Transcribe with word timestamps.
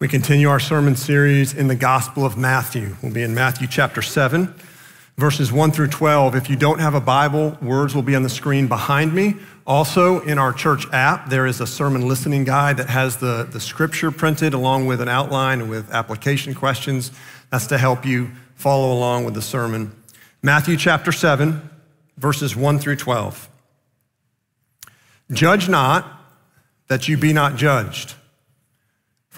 We 0.00 0.06
continue 0.06 0.48
our 0.48 0.60
sermon 0.60 0.94
series 0.94 1.52
in 1.52 1.66
the 1.66 1.74
Gospel 1.74 2.24
of 2.24 2.38
Matthew. 2.38 2.94
We'll 3.02 3.12
be 3.12 3.24
in 3.24 3.34
Matthew 3.34 3.66
chapter 3.66 4.00
7, 4.00 4.54
verses 5.16 5.50
1 5.50 5.72
through 5.72 5.88
12. 5.88 6.36
If 6.36 6.48
you 6.48 6.54
don't 6.54 6.78
have 6.78 6.94
a 6.94 7.00
Bible, 7.00 7.58
words 7.60 7.96
will 7.96 8.02
be 8.02 8.14
on 8.14 8.22
the 8.22 8.28
screen 8.28 8.68
behind 8.68 9.12
me. 9.12 9.34
Also, 9.66 10.20
in 10.20 10.38
our 10.38 10.52
church 10.52 10.86
app, 10.92 11.30
there 11.30 11.46
is 11.46 11.60
a 11.60 11.66
sermon 11.66 12.06
listening 12.06 12.44
guide 12.44 12.76
that 12.76 12.88
has 12.88 13.16
the, 13.16 13.48
the 13.50 13.58
scripture 13.58 14.12
printed 14.12 14.54
along 14.54 14.86
with 14.86 15.00
an 15.00 15.08
outline 15.08 15.68
with 15.68 15.90
application 15.90 16.54
questions. 16.54 17.10
That's 17.50 17.66
to 17.66 17.76
help 17.76 18.06
you 18.06 18.30
follow 18.54 18.92
along 18.92 19.24
with 19.24 19.34
the 19.34 19.42
sermon. 19.42 19.90
Matthew 20.42 20.76
chapter 20.76 21.10
7, 21.10 21.60
verses 22.18 22.54
1 22.54 22.78
through 22.78 22.96
12. 22.96 23.48
Judge 25.32 25.68
not 25.68 26.06
that 26.86 27.08
you 27.08 27.16
be 27.16 27.32
not 27.32 27.56
judged. 27.56 28.14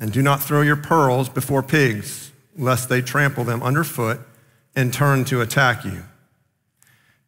and 0.00 0.12
do 0.12 0.22
not 0.22 0.42
throw 0.42 0.62
your 0.62 0.76
pearls 0.76 1.28
before 1.28 1.62
pigs, 1.62 2.32
lest 2.56 2.88
they 2.88 3.02
trample 3.02 3.44
them 3.44 3.62
underfoot 3.62 4.20
and 4.74 4.92
turn 4.92 5.24
to 5.26 5.40
attack 5.40 5.84
you. 5.84 6.04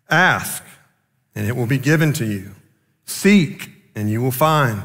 Ask, 0.09 0.65
and 1.35 1.47
it 1.47 1.57
will 1.57 1.67
be 1.67 1.79
given 1.79 2.13
to 2.15 2.27
you. 2.27 2.55
Seek, 3.05 3.71
and 3.95 4.09
you 4.09 4.23
will 4.23 4.31
find. 4.31 4.85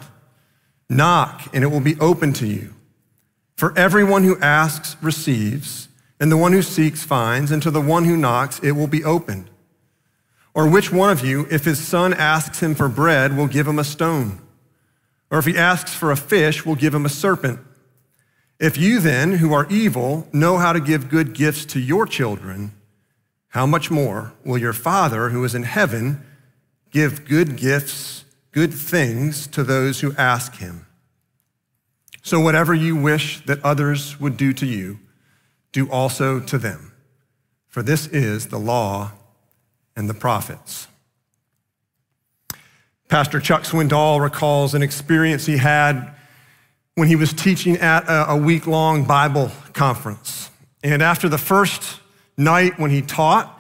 Knock, 0.90 1.50
and 1.54 1.64
it 1.64 1.68
will 1.68 1.80
be 1.80 2.00
open 2.00 2.34
to 2.34 2.48
you. 2.48 2.74
For 3.56 3.78
everyone 3.78 4.24
who 4.24 4.40
asks 4.40 4.98
receives, 5.02 5.88
and 6.20 6.32
the 6.32 6.38
one 6.38 6.54
who 6.54 6.62
seeks 6.62 7.04
finds, 7.04 7.52
and 7.52 7.62
to 7.64 7.72
the 7.72 7.82
one 7.82 8.06
who 8.06 8.18
knocks 8.18 8.60
it 8.60 8.72
will 8.72 8.88
be 8.88 9.04
opened. 9.04 9.50
Or 10.54 10.68
which 10.68 10.92
one 10.92 11.10
of 11.10 11.24
you, 11.24 11.48
if 11.52 11.66
his 11.66 11.86
son 11.86 12.14
asks 12.14 12.62
him 12.62 12.76
for 12.76 12.88
bread, 12.88 13.36
will 13.36 13.48
give 13.48 13.68
him 13.68 13.78
a 13.78 13.84
stone? 13.84 14.42
Or 15.30 15.40
if 15.40 15.46
he 15.46 15.58
asks 15.58 15.94
for 15.94 16.12
a 16.12 16.16
fish, 16.16 16.66
will 16.66 16.76
give 16.76 16.94
him 16.94 17.06
a 17.06 17.10
serpent? 17.10 17.60
If 18.60 18.78
you 18.78 19.00
then, 19.00 19.34
who 19.34 19.54
are 19.54 19.68
evil, 19.70 20.28
know 20.32 20.58
how 20.58 20.72
to 20.72 20.80
give 20.80 21.10
good 21.10 21.34
gifts 21.34 21.66
to 21.68 21.80
your 21.80 22.06
children, 22.06 22.72
how 23.50 23.66
much 23.66 23.92
more 23.92 24.34
will 24.46 24.58
your 24.58 24.74
Father 24.74 25.30
who 25.30 25.44
is 25.44 25.56
in 25.56 25.64
heaven 25.64 26.26
give 26.90 27.26
good 27.26 27.58
gifts, 27.58 28.24
good 28.52 28.74
things 28.74 29.48
to 29.48 29.64
those 29.64 30.00
who 30.00 30.16
ask 30.18 30.56
him? 30.56 30.86
So, 32.24 32.40
whatever 32.40 32.74
you 32.74 32.96
wish 32.96 33.46
that 33.46 33.64
others 33.64 34.20
would 34.20 34.38
do 34.38 34.54
to 34.54 34.66
you, 34.66 35.00
do 35.72 35.90
also 35.90 36.40
to 36.40 36.58
them. 36.58 36.94
For 37.68 37.84
this 37.84 38.08
is 38.08 38.48
the 38.48 38.58
law 38.58 39.12
and 39.96 40.10
the 40.10 40.14
prophets. 40.14 40.88
Pastor 43.10 43.40
Chuck 43.40 43.64
Swindoll 43.64 44.22
recalls 44.22 44.74
an 44.74 44.82
experience 44.82 45.46
he 45.46 45.58
had 45.58 46.15
when 46.96 47.10
he 47.10 47.16
was 47.16 47.34
teaching 47.34 47.78
at 47.78 48.06
a, 48.08 48.36
week 48.36 48.68
long 48.68 49.04
Bible 49.04 49.52
conference. 49.74 50.50
And 50.82 51.02
after 51.02 51.28
the 51.28 51.38
first 51.38 52.00
night 52.38 52.80
when 52.80 52.90
he 52.90 53.02
taught, 53.02 53.60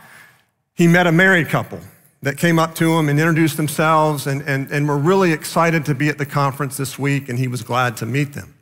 he 0.73 0.87
met 0.87 1.05
a 1.05 1.11
married 1.11 1.49
couple 1.49 1.79
that 2.21 2.37
came 2.37 2.57
up 2.57 2.75
to 2.75 2.97
him 2.97 3.09
and 3.09 3.19
introduced 3.19 3.57
themselves 3.57 4.25
and, 4.25 4.41
and, 4.43 4.71
and 4.71 4.87
were 4.87 4.97
really 4.97 5.31
excited 5.31 5.85
to 5.85 5.93
be 5.93 6.07
at 6.07 6.17
the 6.17 6.25
conference 6.25 6.77
this 6.77 6.97
week, 6.97 7.29
and 7.29 7.37
he 7.37 7.47
was 7.47 7.61
glad 7.61 7.97
to 7.97 8.05
meet 8.05 8.33
them. 8.33 8.55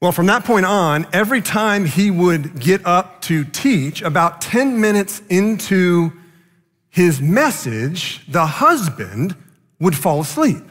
Well, 0.00 0.12
from 0.12 0.26
that 0.26 0.44
point 0.44 0.66
on, 0.66 1.06
every 1.12 1.40
time 1.40 1.84
he 1.84 2.10
would 2.10 2.60
get 2.60 2.84
up 2.86 3.20
to 3.22 3.44
teach, 3.44 4.02
about 4.02 4.40
10 4.40 4.80
minutes 4.80 5.22
into 5.28 6.12
his 6.90 7.20
message, 7.20 8.24
the 8.30 8.46
husband 8.46 9.36
would 9.80 9.96
fall 9.96 10.20
asleep. 10.20 10.62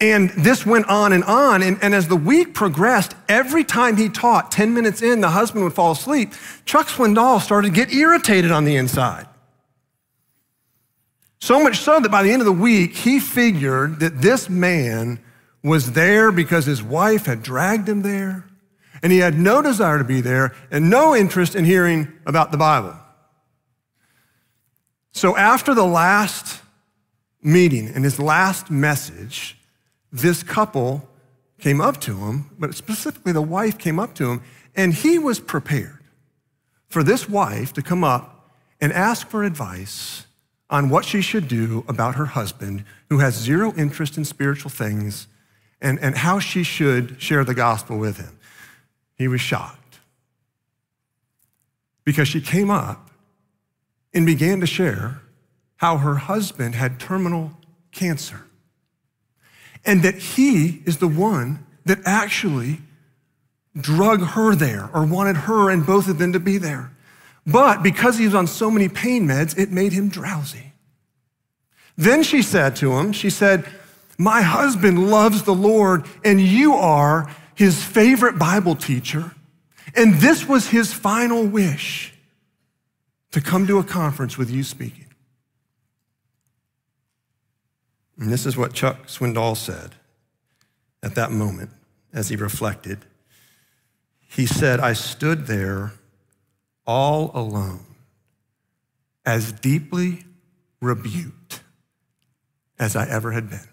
And 0.00 0.30
this 0.30 0.64
went 0.64 0.86
on 0.86 1.12
and 1.12 1.24
on. 1.24 1.62
And, 1.62 1.78
and, 1.82 1.94
as 1.94 2.06
the 2.06 2.16
week 2.16 2.54
progressed, 2.54 3.14
every 3.28 3.64
time 3.64 3.96
he 3.96 4.08
taught, 4.08 4.52
10 4.52 4.72
minutes 4.72 5.02
in, 5.02 5.20
the 5.20 5.30
husband 5.30 5.64
would 5.64 5.72
fall 5.72 5.92
asleep. 5.92 6.32
Chuck 6.64 6.86
Swindoll 6.86 7.40
started 7.40 7.68
to 7.68 7.74
get 7.74 7.92
irritated 7.92 8.52
on 8.52 8.64
the 8.64 8.76
inside. 8.76 9.26
So 11.40 11.62
much 11.62 11.78
so 11.78 11.98
that 11.98 12.10
by 12.10 12.22
the 12.22 12.30
end 12.30 12.42
of 12.42 12.46
the 12.46 12.52
week, 12.52 12.94
he 12.94 13.18
figured 13.18 14.00
that 14.00 14.20
this 14.20 14.48
man 14.48 15.20
was 15.62 15.92
there 15.92 16.30
because 16.30 16.66
his 16.66 16.82
wife 16.82 17.26
had 17.26 17.42
dragged 17.42 17.88
him 17.88 18.02
there, 18.02 18.44
and 19.02 19.12
he 19.12 19.18
had 19.18 19.38
no 19.38 19.62
desire 19.62 19.98
to 19.98 20.04
be 20.04 20.20
there 20.20 20.54
and 20.70 20.90
no 20.90 21.14
interest 21.14 21.54
in 21.54 21.64
hearing 21.64 22.12
about 22.26 22.52
the 22.52 22.58
Bible. 22.58 22.96
So 25.12 25.36
after 25.36 25.74
the 25.74 25.84
last 25.84 26.62
meeting 27.42 27.88
and 27.88 28.04
his 28.04 28.20
last 28.20 28.70
message, 28.70 29.57
this 30.12 30.42
couple 30.42 31.08
came 31.60 31.80
up 31.80 32.00
to 32.02 32.16
him, 32.16 32.50
but 32.58 32.74
specifically 32.74 33.32
the 33.32 33.42
wife 33.42 33.78
came 33.78 33.98
up 33.98 34.14
to 34.14 34.30
him, 34.30 34.42
and 34.74 34.94
he 34.94 35.18
was 35.18 35.40
prepared 35.40 35.98
for 36.88 37.02
this 37.02 37.28
wife 37.28 37.72
to 37.74 37.82
come 37.82 38.04
up 38.04 38.50
and 38.80 38.92
ask 38.92 39.28
for 39.28 39.44
advice 39.44 40.26
on 40.70 40.88
what 40.88 41.04
she 41.04 41.20
should 41.20 41.48
do 41.48 41.84
about 41.88 42.14
her 42.14 42.26
husband 42.26 42.84
who 43.08 43.18
has 43.18 43.34
zero 43.34 43.72
interest 43.76 44.16
in 44.16 44.24
spiritual 44.24 44.70
things 44.70 45.26
and, 45.80 45.98
and 46.00 46.16
how 46.16 46.38
she 46.38 46.62
should 46.62 47.20
share 47.20 47.44
the 47.44 47.54
gospel 47.54 47.98
with 47.98 48.18
him. 48.18 48.38
He 49.16 49.28
was 49.28 49.40
shocked 49.40 49.98
because 52.04 52.28
she 52.28 52.40
came 52.40 52.70
up 52.70 53.10
and 54.14 54.24
began 54.24 54.60
to 54.60 54.66
share 54.66 55.22
how 55.76 55.98
her 55.98 56.16
husband 56.16 56.74
had 56.74 56.98
terminal 56.98 57.52
cancer 57.92 58.47
and 59.84 60.02
that 60.02 60.16
he 60.16 60.82
is 60.84 60.98
the 60.98 61.08
one 61.08 61.64
that 61.84 61.98
actually 62.04 62.80
drug 63.76 64.22
her 64.22 64.54
there 64.54 64.90
or 64.92 65.06
wanted 65.06 65.36
her 65.36 65.70
and 65.70 65.86
both 65.86 66.08
of 66.08 66.18
them 66.18 66.32
to 66.32 66.40
be 66.40 66.58
there. 66.58 66.90
But 67.46 67.82
because 67.82 68.18
he 68.18 68.26
was 68.26 68.34
on 68.34 68.46
so 68.46 68.70
many 68.70 68.88
pain 68.88 69.26
meds, 69.26 69.58
it 69.58 69.70
made 69.70 69.92
him 69.92 70.08
drowsy. 70.08 70.72
Then 71.96 72.22
she 72.22 72.42
said 72.42 72.76
to 72.76 72.96
him, 72.98 73.12
She 73.12 73.30
said, 73.30 73.66
My 74.18 74.42
husband 74.42 75.10
loves 75.10 75.42
the 75.42 75.54
Lord, 75.54 76.06
and 76.24 76.40
you 76.40 76.74
are 76.74 77.34
his 77.54 77.82
favorite 77.82 78.38
Bible 78.38 78.76
teacher. 78.76 79.32
And 79.96 80.14
this 80.16 80.46
was 80.46 80.68
his 80.68 80.92
final 80.92 81.44
wish 81.44 82.14
to 83.32 83.40
come 83.40 83.66
to 83.66 83.78
a 83.78 83.84
conference 83.84 84.38
with 84.38 84.50
you 84.50 84.62
speaking. 84.62 85.07
And 88.18 88.32
this 88.32 88.46
is 88.46 88.56
what 88.56 88.72
Chuck 88.72 89.06
Swindoll 89.06 89.56
said 89.56 89.94
at 91.02 91.14
that 91.14 91.30
moment 91.30 91.70
as 92.12 92.28
he 92.28 92.36
reflected. 92.36 93.04
He 94.28 94.44
said, 94.44 94.80
I 94.80 94.92
stood 94.92 95.46
there 95.46 95.92
all 96.86 97.30
alone, 97.34 97.84
as 99.24 99.52
deeply 99.52 100.24
rebuked 100.80 101.60
as 102.78 102.96
I 102.96 103.06
ever 103.08 103.32
had 103.32 103.50
been. 103.50 103.68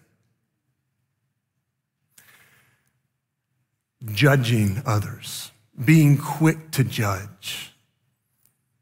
Judging 4.14 4.82
others, 4.86 5.52
being 5.84 6.18
quick 6.18 6.72
to 6.72 6.84
judge, 6.84 7.74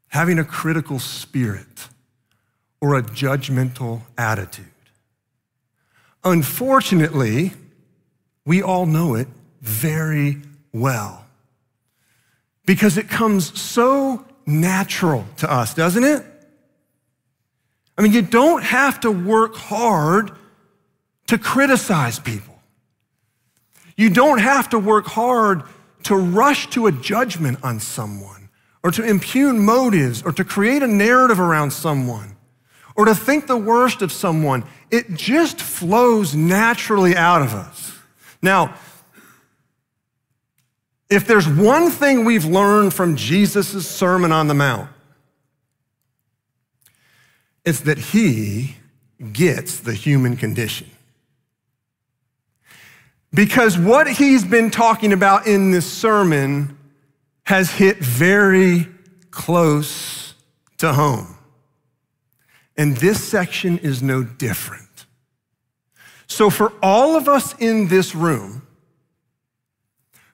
having 0.08 0.38
a 0.38 0.44
critical 0.44 0.98
spirit 0.98 1.88
or 2.80 2.94
a 2.96 3.02
judgmental 3.02 4.02
attitude. 4.18 4.73
Unfortunately, 6.24 7.52
we 8.46 8.62
all 8.62 8.86
know 8.86 9.14
it 9.14 9.28
very 9.60 10.40
well 10.72 11.24
because 12.66 12.96
it 12.96 13.08
comes 13.08 13.58
so 13.60 14.24
natural 14.46 15.26
to 15.38 15.50
us, 15.50 15.74
doesn't 15.74 16.04
it? 16.04 16.24
I 17.96 18.02
mean, 18.02 18.12
you 18.12 18.22
don't 18.22 18.62
have 18.62 19.00
to 19.00 19.10
work 19.10 19.54
hard 19.54 20.32
to 21.26 21.38
criticize 21.38 22.18
people. 22.18 22.54
You 23.96 24.10
don't 24.10 24.38
have 24.38 24.70
to 24.70 24.78
work 24.78 25.06
hard 25.06 25.62
to 26.04 26.16
rush 26.16 26.68
to 26.70 26.86
a 26.86 26.92
judgment 26.92 27.58
on 27.62 27.80
someone 27.80 28.48
or 28.82 28.90
to 28.90 29.04
impugn 29.04 29.64
motives 29.64 30.22
or 30.22 30.32
to 30.32 30.44
create 30.44 30.82
a 30.82 30.86
narrative 30.86 31.40
around 31.40 31.72
someone 31.72 32.33
or 32.96 33.06
to 33.06 33.14
think 33.14 33.46
the 33.46 33.56
worst 33.56 34.02
of 34.02 34.12
someone. 34.12 34.64
It 34.90 35.14
just 35.14 35.60
flows 35.60 36.34
naturally 36.34 37.16
out 37.16 37.42
of 37.42 37.54
us. 37.54 37.92
Now, 38.40 38.74
if 41.10 41.26
there's 41.26 41.48
one 41.48 41.90
thing 41.90 42.24
we've 42.24 42.44
learned 42.44 42.94
from 42.94 43.16
Jesus' 43.16 43.88
Sermon 43.88 44.32
on 44.32 44.48
the 44.48 44.54
Mount, 44.54 44.88
it's 47.64 47.80
that 47.80 47.98
he 47.98 48.76
gets 49.32 49.80
the 49.80 49.94
human 49.94 50.36
condition. 50.36 50.90
Because 53.32 53.76
what 53.76 54.08
he's 54.08 54.44
been 54.44 54.70
talking 54.70 55.12
about 55.12 55.46
in 55.46 55.72
this 55.72 55.90
sermon 55.90 56.78
has 57.44 57.70
hit 57.70 57.98
very 57.98 58.86
close 59.30 60.34
to 60.78 60.92
home. 60.92 61.33
And 62.76 62.96
this 62.96 63.22
section 63.22 63.78
is 63.78 64.02
no 64.02 64.22
different. 64.22 65.06
So, 66.26 66.50
for 66.50 66.72
all 66.82 67.16
of 67.16 67.28
us 67.28 67.54
in 67.58 67.88
this 67.88 68.14
room 68.14 68.66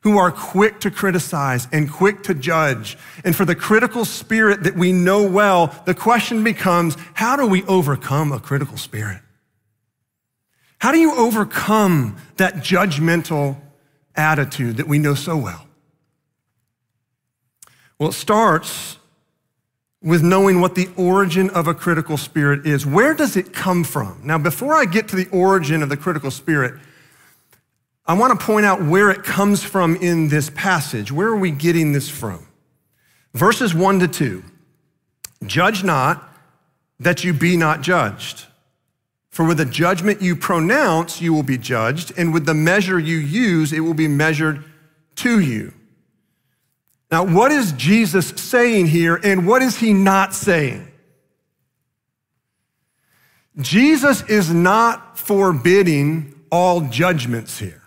who 0.02 0.16
are 0.16 0.32
quick 0.32 0.80
to 0.80 0.90
criticize 0.90 1.68
and 1.72 1.92
quick 1.92 2.22
to 2.22 2.34
judge, 2.34 2.96
and 3.22 3.36
for 3.36 3.44
the 3.44 3.54
critical 3.54 4.06
spirit 4.06 4.62
that 4.62 4.74
we 4.74 4.92
know 4.92 5.28
well, 5.28 5.74
the 5.84 5.94
question 5.94 6.42
becomes 6.42 6.96
how 7.12 7.36
do 7.36 7.46
we 7.46 7.62
overcome 7.64 8.32
a 8.32 8.40
critical 8.40 8.78
spirit? 8.78 9.20
How 10.78 10.92
do 10.92 10.98
you 10.98 11.14
overcome 11.14 12.16
that 12.36 12.56
judgmental 12.56 13.60
attitude 14.16 14.78
that 14.78 14.88
we 14.88 14.98
know 14.98 15.14
so 15.14 15.36
well? 15.36 15.66
Well, 17.98 18.08
it 18.08 18.14
starts 18.14 18.96
with 20.02 20.22
knowing 20.22 20.60
what 20.60 20.74
the 20.74 20.88
origin 20.96 21.50
of 21.50 21.66
a 21.66 21.74
critical 21.74 22.16
spirit 22.16 22.66
is. 22.66 22.86
Where 22.86 23.14
does 23.14 23.36
it 23.36 23.52
come 23.52 23.84
from? 23.84 24.20
Now, 24.24 24.38
before 24.38 24.74
I 24.74 24.86
get 24.86 25.08
to 25.08 25.16
the 25.16 25.28
origin 25.28 25.82
of 25.82 25.88
the 25.88 25.96
critical 25.96 26.30
spirit, 26.30 26.74
I 28.06 28.14
want 28.14 28.38
to 28.38 28.44
point 28.44 28.64
out 28.64 28.82
where 28.82 29.10
it 29.10 29.22
comes 29.22 29.62
from 29.62 29.96
in 29.96 30.28
this 30.28 30.50
passage. 30.50 31.12
Where 31.12 31.28
are 31.28 31.36
we 31.36 31.50
getting 31.50 31.92
this 31.92 32.08
from? 32.08 32.46
Verses 33.34 33.74
1 33.74 34.00
to 34.00 34.08
2. 34.08 34.42
Judge 35.46 35.84
not 35.84 36.28
that 36.98 37.22
you 37.24 37.32
be 37.32 37.56
not 37.56 37.82
judged. 37.82 38.46
For 39.30 39.46
with 39.46 39.58
the 39.58 39.64
judgment 39.64 40.20
you 40.20 40.34
pronounce, 40.34 41.20
you 41.20 41.32
will 41.32 41.44
be 41.44 41.56
judged, 41.56 42.12
and 42.18 42.34
with 42.34 42.46
the 42.46 42.54
measure 42.54 42.98
you 42.98 43.16
use, 43.16 43.72
it 43.72 43.80
will 43.80 43.94
be 43.94 44.08
measured 44.08 44.64
to 45.16 45.38
you. 45.38 45.72
Now, 47.10 47.24
what 47.24 47.50
is 47.50 47.72
Jesus 47.72 48.28
saying 48.28 48.86
here, 48.86 49.16
and 49.22 49.46
what 49.46 49.62
is 49.62 49.76
he 49.76 49.92
not 49.92 50.32
saying? 50.32 50.86
Jesus 53.58 54.22
is 54.22 54.52
not 54.52 55.18
forbidding 55.18 56.34
all 56.52 56.82
judgments 56.82 57.58
here. 57.58 57.82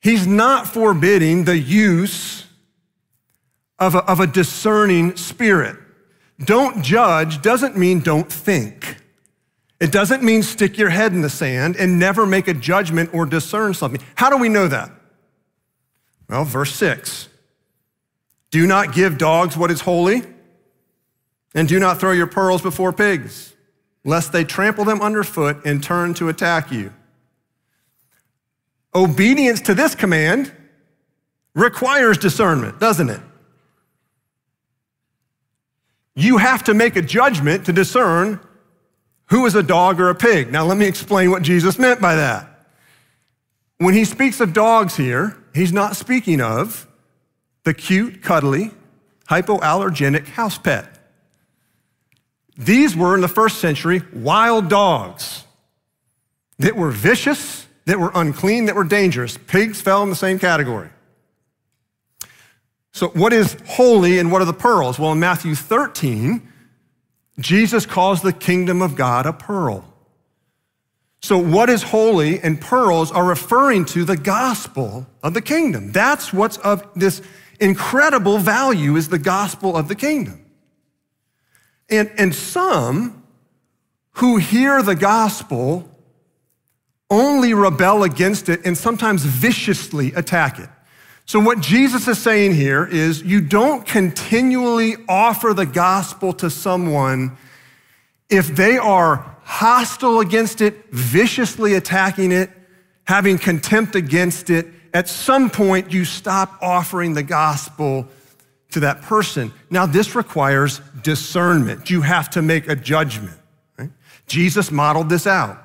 He's 0.00 0.26
not 0.26 0.68
forbidding 0.68 1.44
the 1.44 1.58
use 1.58 2.46
of 3.78 3.94
a, 3.94 3.98
of 4.04 4.20
a 4.20 4.26
discerning 4.26 5.16
spirit. 5.16 5.76
Don't 6.38 6.84
judge 6.84 7.42
doesn't 7.42 7.76
mean 7.76 8.00
don't 8.00 8.30
think. 8.30 8.96
It 9.80 9.90
doesn't 9.90 10.22
mean 10.22 10.42
stick 10.42 10.76
your 10.76 10.90
head 10.90 11.12
in 11.12 11.22
the 11.22 11.30
sand 11.30 11.76
and 11.76 11.98
never 11.98 12.26
make 12.26 12.48
a 12.48 12.54
judgment 12.54 13.10
or 13.12 13.26
discern 13.26 13.74
something. 13.74 14.00
How 14.16 14.30
do 14.30 14.36
we 14.36 14.48
know 14.48 14.68
that? 14.68 14.90
Well, 16.28 16.44
verse 16.44 16.74
6 16.74 17.28
Do 18.50 18.66
not 18.66 18.94
give 18.94 19.18
dogs 19.18 19.56
what 19.56 19.70
is 19.70 19.80
holy, 19.80 20.22
and 21.54 21.68
do 21.68 21.78
not 21.78 21.98
throw 21.98 22.12
your 22.12 22.26
pearls 22.26 22.62
before 22.62 22.92
pigs, 22.92 23.54
lest 24.04 24.32
they 24.32 24.44
trample 24.44 24.84
them 24.84 25.00
underfoot 25.00 25.64
and 25.64 25.82
turn 25.82 26.14
to 26.14 26.28
attack 26.28 26.70
you. 26.70 26.92
Obedience 28.94 29.60
to 29.62 29.74
this 29.74 29.94
command 29.94 30.52
requires 31.54 32.18
discernment, 32.18 32.78
doesn't 32.78 33.10
it? 33.10 33.20
You 36.14 36.38
have 36.38 36.64
to 36.64 36.74
make 36.74 36.96
a 36.96 37.02
judgment 37.02 37.66
to 37.66 37.72
discern 37.72 38.40
who 39.26 39.46
is 39.46 39.54
a 39.54 39.62
dog 39.62 40.00
or 40.00 40.08
a 40.08 40.14
pig. 40.14 40.50
Now, 40.50 40.64
let 40.64 40.76
me 40.76 40.86
explain 40.86 41.30
what 41.30 41.42
Jesus 41.42 41.78
meant 41.78 42.00
by 42.00 42.16
that. 42.16 42.66
When 43.76 43.94
he 43.94 44.04
speaks 44.04 44.40
of 44.40 44.52
dogs 44.52 44.96
here, 44.96 45.36
he's 45.58 45.72
not 45.72 45.96
speaking 45.96 46.40
of 46.40 46.86
the 47.64 47.74
cute, 47.74 48.22
cuddly, 48.22 48.70
hypoallergenic 49.28 50.28
house 50.28 50.58
pet. 50.58 50.98
These 52.56 52.96
were, 52.96 53.14
in 53.14 53.20
the 53.20 53.28
first 53.28 53.58
century, 53.58 54.02
wild 54.12 54.68
dogs 54.68 55.44
that 56.58 56.76
were 56.76 56.90
vicious, 56.90 57.66
that 57.84 58.00
were 58.00 58.10
unclean, 58.14 58.64
that 58.64 58.74
were 58.74 58.84
dangerous. 58.84 59.38
Pigs 59.38 59.80
fell 59.80 60.02
in 60.02 60.10
the 60.10 60.16
same 60.16 60.38
category. 60.38 60.90
So, 62.92 63.08
what 63.08 63.32
is 63.32 63.56
holy 63.66 64.18
and 64.18 64.32
what 64.32 64.42
are 64.42 64.46
the 64.46 64.52
pearls? 64.52 64.98
Well, 64.98 65.12
in 65.12 65.20
Matthew 65.20 65.54
13, 65.54 66.52
Jesus 67.38 67.86
calls 67.86 68.22
the 68.22 68.32
kingdom 68.32 68.82
of 68.82 68.96
God 68.96 69.24
a 69.24 69.32
pearl. 69.32 69.84
So, 71.20 71.38
what 71.38 71.68
is 71.68 71.82
holy 71.82 72.40
and 72.40 72.60
pearls 72.60 73.10
are 73.10 73.24
referring 73.24 73.84
to 73.86 74.04
the 74.04 74.16
gospel 74.16 75.06
of 75.22 75.34
the 75.34 75.42
kingdom. 75.42 75.90
That's 75.92 76.32
what's 76.32 76.58
of 76.58 76.86
this 76.94 77.22
incredible 77.60 78.38
value 78.38 78.96
is 78.96 79.08
the 79.08 79.18
gospel 79.18 79.76
of 79.76 79.88
the 79.88 79.94
kingdom. 79.94 80.44
And, 81.90 82.10
and 82.18 82.34
some 82.34 83.24
who 84.12 84.36
hear 84.36 84.82
the 84.82 84.94
gospel 84.94 85.88
only 87.10 87.54
rebel 87.54 88.02
against 88.02 88.48
it 88.48 88.64
and 88.64 88.76
sometimes 88.76 89.24
viciously 89.24 90.12
attack 90.12 90.58
it. 90.58 90.68
So, 91.24 91.40
what 91.40 91.60
Jesus 91.60 92.06
is 92.06 92.18
saying 92.18 92.54
here 92.54 92.86
is 92.86 93.22
you 93.22 93.40
don't 93.40 93.86
continually 93.86 94.96
offer 95.08 95.52
the 95.52 95.66
gospel 95.66 96.32
to 96.34 96.48
someone 96.48 97.36
if 98.30 98.48
they 98.54 98.78
are 98.78 99.36
hostile 99.48 100.20
against 100.20 100.60
it, 100.60 100.92
viciously 100.92 101.72
attacking 101.72 102.32
it, 102.32 102.50
having 103.04 103.38
contempt 103.38 103.94
against 103.94 104.50
it, 104.50 104.66
at 104.92 105.08
some 105.08 105.48
point 105.48 105.90
you 105.90 106.04
stop 106.04 106.58
offering 106.60 107.14
the 107.14 107.22
gospel 107.22 108.06
to 108.70 108.80
that 108.80 109.00
person. 109.00 109.50
Now, 109.70 109.86
this 109.86 110.14
requires 110.14 110.82
discernment. 111.02 111.88
You 111.88 112.02
have 112.02 112.28
to 112.30 112.42
make 112.42 112.68
a 112.68 112.76
judgment. 112.76 113.38
Right? 113.78 113.90
Jesus 114.26 114.70
modeled 114.70 115.08
this 115.08 115.26
out. 115.26 115.64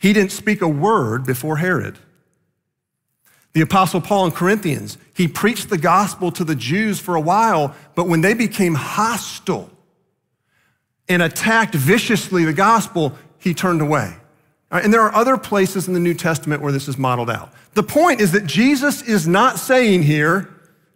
He 0.00 0.14
didn't 0.14 0.32
speak 0.32 0.62
a 0.62 0.68
word 0.68 1.26
before 1.26 1.58
Herod. 1.58 1.98
The 3.52 3.60
Apostle 3.60 4.00
Paul 4.00 4.24
in 4.24 4.32
Corinthians, 4.32 4.96
he 5.12 5.28
preached 5.28 5.68
the 5.68 5.76
gospel 5.76 6.32
to 6.32 6.44
the 6.44 6.54
Jews 6.54 6.98
for 6.98 7.14
a 7.14 7.20
while, 7.20 7.74
but 7.94 8.08
when 8.08 8.22
they 8.22 8.32
became 8.32 8.74
hostile, 8.74 9.70
and 11.10 11.22
attacked 11.22 11.74
viciously 11.74 12.44
the 12.44 12.52
gospel, 12.52 13.12
he 13.38 13.52
turned 13.52 13.82
away. 13.82 14.14
Right, 14.70 14.84
and 14.84 14.94
there 14.94 15.02
are 15.02 15.12
other 15.12 15.36
places 15.36 15.88
in 15.88 15.94
the 15.94 16.00
New 16.00 16.14
Testament 16.14 16.62
where 16.62 16.70
this 16.70 16.86
is 16.86 16.96
modeled 16.96 17.28
out. 17.28 17.52
The 17.74 17.82
point 17.82 18.20
is 18.20 18.30
that 18.32 18.46
Jesus 18.46 19.02
is 19.02 19.26
not 19.26 19.58
saying 19.58 20.04
here, 20.04 20.48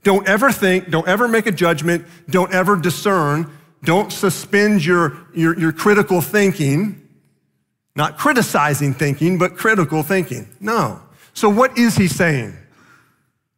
don't 0.05 0.27
ever 0.29 0.53
think, 0.53 0.89
don't 0.89 1.09
ever 1.09 1.27
make 1.27 1.47
a 1.47 1.53
judgment, 1.53 2.07
don't 2.31 2.55
ever 2.55 2.77
discern, 2.77 3.51
don't 3.83 4.13
suspend 4.13 4.85
your, 4.85 5.19
your, 5.35 5.59
your 5.59 5.73
critical 5.73 6.21
thinking, 6.21 7.09
not 7.97 8.17
criticizing 8.17 8.95
thinking, 8.95 9.37
but 9.37 9.57
critical 9.57 10.05
thinking. 10.05 10.49
No. 10.61 11.03
So, 11.33 11.49
what 11.49 11.77
is 11.77 11.97
he 11.97 12.07
saying 12.07 12.57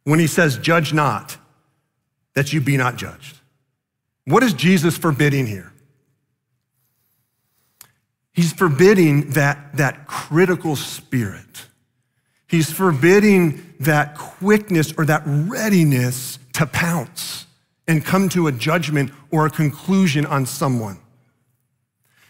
when 0.05 0.17
he 0.17 0.27
says, 0.27 0.57
judge 0.57 0.91
not, 0.91 1.37
that 2.33 2.51
you 2.51 2.61
be 2.61 2.77
not 2.77 2.95
judged? 2.95 3.39
What 4.25 4.41
is 4.41 4.53
Jesus 4.53 4.97
forbidding 4.97 5.45
here? 5.45 5.71
He's 8.37 8.53
forbidding 8.53 9.31
that, 9.31 9.77
that 9.77 10.05
critical 10.05 10.75
spirit. 10.75 11.65
He's 12.47 12.71
forbidding 12.71 13.73
that 13.79 14.15
quickness 14.15 14.93
or 14.95 15.05
that 15.05 15.23
readiness 15.25 16.37
to 16.53 16.67
pounce 16.67 17.47
and 17.87 18.05
come 18.05 18.29
to 18.29 18.45
a 18.45 18.51
judgment 18.51 19.11
or 19.31 19.47
a 19.47 19.49
conclusion 19.49 20.23
on 20.27 20.45
someone. 20.45 20.99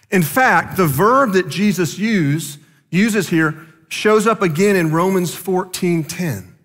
In 0.09 0.23
fact, 0.23 0.77
the 0.77 0.87
verb 0.87 1.33
that 1.33 1.49
Jesus 1.49 1.99
use, 1.99 2.57
uses 2.89 3.27
here 3.27 3.67
shows 3.89 4.25
up 4.25 4.41
again 4.41 4.77
in 4.77 4.93
Romans 4.93 5.35
14:10. 5.35 6.55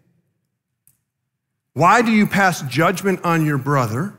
Why 1.72 2.00
do 2.00 2.12
you 2.12 2.28
pass 2.28 2.62
judgment 2.62 3.25
on 3.25 3.44
your 3.44 3.58
brother? 3.58 4.14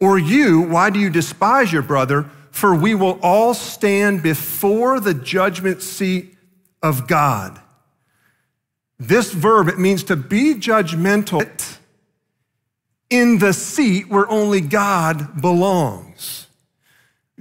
Or 0.00 0.18
you, 0.18 0.60
why 0.60 0.90
do 0.90 0.98
you 0.98 1.08
despise 1.08 1.72
your 1.72 1.82
brother? 1.82 2.28
For 2.50 2.74
we 2.74 2.94
will 2.94 3.18
all 3.22 3.54
stand 3.54 4.22
before 4.22 5.00
the 5.00 5.14
judgment 5.14 5.82
seat 5.82 6.36
of 6.82 7.06
God. 7.06 7.60
This 8.98 9.32
verb, 9.32 9.68
it 9.68 9.78
means 9.78 10.04
to 10.04 10.16
be 10.16 10.54
judgmental 10.54 11.78
in 13.08 13.38
the 13.38 13.52
seat 13.52 14.08
where 14.08 14.28
only 14.28 14.60
God 14.60 15.40
belongs. 15.40 16.46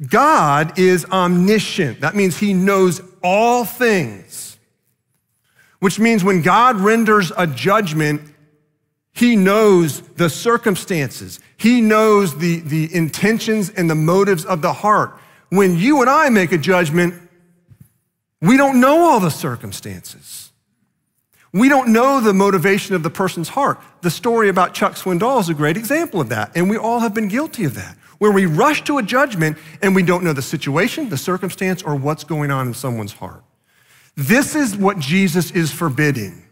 God 0.07 0.79
is 0.79 1.05
omniscient. 1.05 2.01
That 2.01 2.15
means 2.15 2.37
he 2.37 2.53
knows 2.53 3.01
all 3.21 3.65
things, 3.65 4.57
which 5.79 5.99
means 5.99 6.23
when 6.23 6.41
God 6.41 6.77
renders 6.77 7.31
a 7.37 7.45
judgment, 7.45 8.21
he 9.19 9.35
knows 9.35 9.99
the 10.15 10.29
circumstances. 10.29 11.41
He 11.57 11.81
knows 11.81 12.37
the, 12.37 12.61
the 12.61 12.95
intentions 12.95 13.69
and 13.69 13.89
the 13.89 13.95
motives 13.95 14.45
of 14.45 14.61
the 14.61 14.71
heart. 14.71 15.13
When 15.49 15.77
you 15.77 15.99
and 15.99 16.09
I 16.09 16.29
make 16.29 16.53
a 16.53 16.57
judgment, 16.57 17.15
we 18.41 18.55
don't 18.55 18.79
know 18.79 19.01
all 19.09 19.19
the 19.19 19.29
circumstances. 19.29 20.51
We 21.51 21.67
don't 21.67 21.91
know 21.91 22.21
the 22.21 22.33
motivation 22.33 22.95
of 22.95 23.03
the 23.03 23.09
person's 23.09 23.49
heart. 23.49 23.81
The 24.03 24.09
story 24.09 24.47
about 24.47 24.73
Chuck 24.73 24.93
Swindoll 24.93 25.41
is 25.41 25.49
a 25.49 25.53
great 25.53 25.75
example 25.75 26.21
of 26.21 26.29
that, 26.29 26.53
and 26.55 26.69
we 26.69 26.77
all 26.77 27.01
have 27.01 27.13
been 27.13 27.27
guilty 27.27 27.65
of 27.65 27.75
that, 27.75 27.97
where 28.19 28.31
we 28.31 28.45
rush 28.45 28.85
to 28.85 28.99
a 28.99 29.03
judgment 29.03 29.57
and 29.81 29.93
we 29.93 30.03
don't 30.03 30.23
know 30.23 30.31
the 30.31 30.41
situation, 30.41 31.09
the 31.09 31.17
circumstance, 31.17 31.83
or 31.83 31.93
what's 31.93 32.23
going 32.23 32.51
on 32.51 32.67
in 32.67 32.73
someone's 32.73 33.11
heart. 33.11 33.43
This 34.15 34.55
is 34.55 34.77
what 34.77 34.97
Jesus 34.97 35.51
is 35.51 35.73
forbidding. 35.73 36.45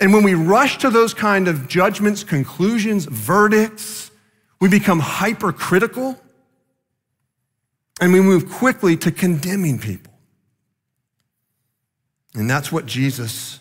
And 0.00 0.12
when 0.12 0.22
we 0.22 0.34
rush 0.34 0.78
to 0.78 0.90
those 0.90 1.14
kind 1.14 1.48
of 1.48 1.68
judgments, 1.68 2.24
conclusions, 2.24 3.04
verdicts, 3.04 4.10
we 4.60 4.68
become 4.68 5.00
hypercritical 5.00 6.18
and 8.00 8.12
we 8.12 8.20
move 8.20 8.50
quickly 8.50 8.96
to 8.98 9.10
condemning 9.12 9.78
people. 9.78 10.12
And 12.34 12.50
that's 12.50 12.72
what 12.72 12.86
Jesus 12.86 13.60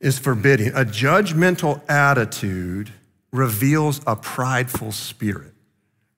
is 0.00 0.18
forbidding. 0.18 0.68
A 0.68 0.84
judgmental 0.84 1.80
attitude 1.88 2.90
reveals 3.32 4.00
a 4.06 4.16
prideful 4.16 4.90
spirit. 4.90 5.52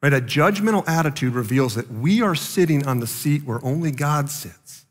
Right? 0.03 0.12
A 0.12 0.21
judgmental 0.21 0.87
attitude 0.89 1.35
reveals 1.35 1.75
that 1.75 1.91
we 1.91 2.23
are 2.23 2.35
sitting 2.35 2.87
on 2.87 3.01
the 3.01 3.07
seat 3.07 3.45
where 3.45 3.65
only 3.65 3.91
God 3.91 4.31
sits. 4.31 4.82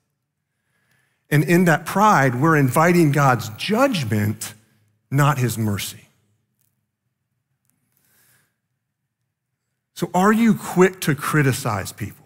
And 1.32 1.46
in 1.46 1.66
that 1.66 1.86
pride, 1.86 2.36
we're 2.36 2.58
inviting 2.58 3.14
God's 3.14 3.50
judgment, 3.52 4.54
not 5.10 5.38
his 5.38 5.58
mercy. 5.58 6.06
So, 9.94 10.10
are 10.14 10.34
you 10.34 10.56
quick 10.56 11.00
to 11.02 11.16
criticize 11.16 11.94
people? 11.94 12.26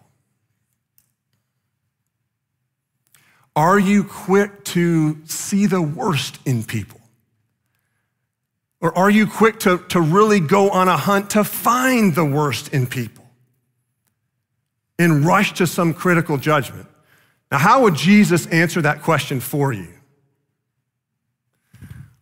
Are 3.54 3.78
you 3.78 4.02
quick 4.02 4.64
to 4.64 5.18
see 5.24 5.66
the 5.66 5.80
worst 5.80 6.38
in 6.44 6.64
people? 6.64 7.00
Or 8.80 8.96
are 8.96 9.08
you 9.08 9.26
quick 9.26 9.60
to, 9.60 9.78
to 9.88 10.00
really 10.00 10.40
go 10.40 10.70
on 10.70 10.88
a 10.88 10.96
hunt 10.96 11.30
to 11.30 11.44
find 11.44 12.14
the 12.14 12.24
worst 12.24 12.72
in 12.74 12.86
people 12.86 13.24
and 14.98 15.24
rush 15.24 15.54
to 15.54 15.66
some 15.66 15.94
critical 15.94 16.36
judgment? 16.36 16.86
Now, 17.50 17.58
how 17.58 17.82
would 17.82 17.94
Jesus 17.94 18.46
answer 18.46 18.82
that 18.82 19.02
question 19.02 19.40
for 19.40 19.72
you? 19.72 19.88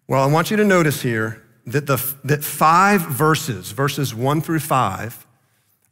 Well, 0.06 0.22
I 0.22 0.30
want 0.30 0.50
you 0.50 0.56
to 0.58 0.64
notice 0.64 1.00
here 1.00 1.42
that, 1.66 1.86
the, 1.86 1.96
that 2.24 2.44
five 2.44 3.00
verses, 3.00 3.70
verses 3.72 4.14
one 4.14 4.42
through 4.42 4.60
five, 4.60 5.26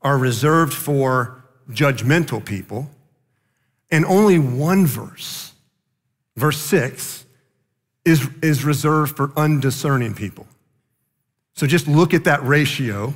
are 0.02 0.18
reserved 0.18 0.74
for 0.74 1.44
judgmental 1.70 2.44
people 2.44 2.90
and 3.90 4.04
only 4.06 4.38
one 4.38 4.86
verse, 4.86 5.52
verse 6.36 6.58
six, 6.58 7.24
is, 8.04 8.28
is 8.42 8.64
reserved 8.64 9.16
for 9.16 9.32
undiscerning 9.36 10.14
people. 10.14 10.46
So 11.54 11.66
just 11.66 11.86
look 11.86 12.14
at 12.14 12.24
that 12.24 12.42
ratio, 12.42 13.14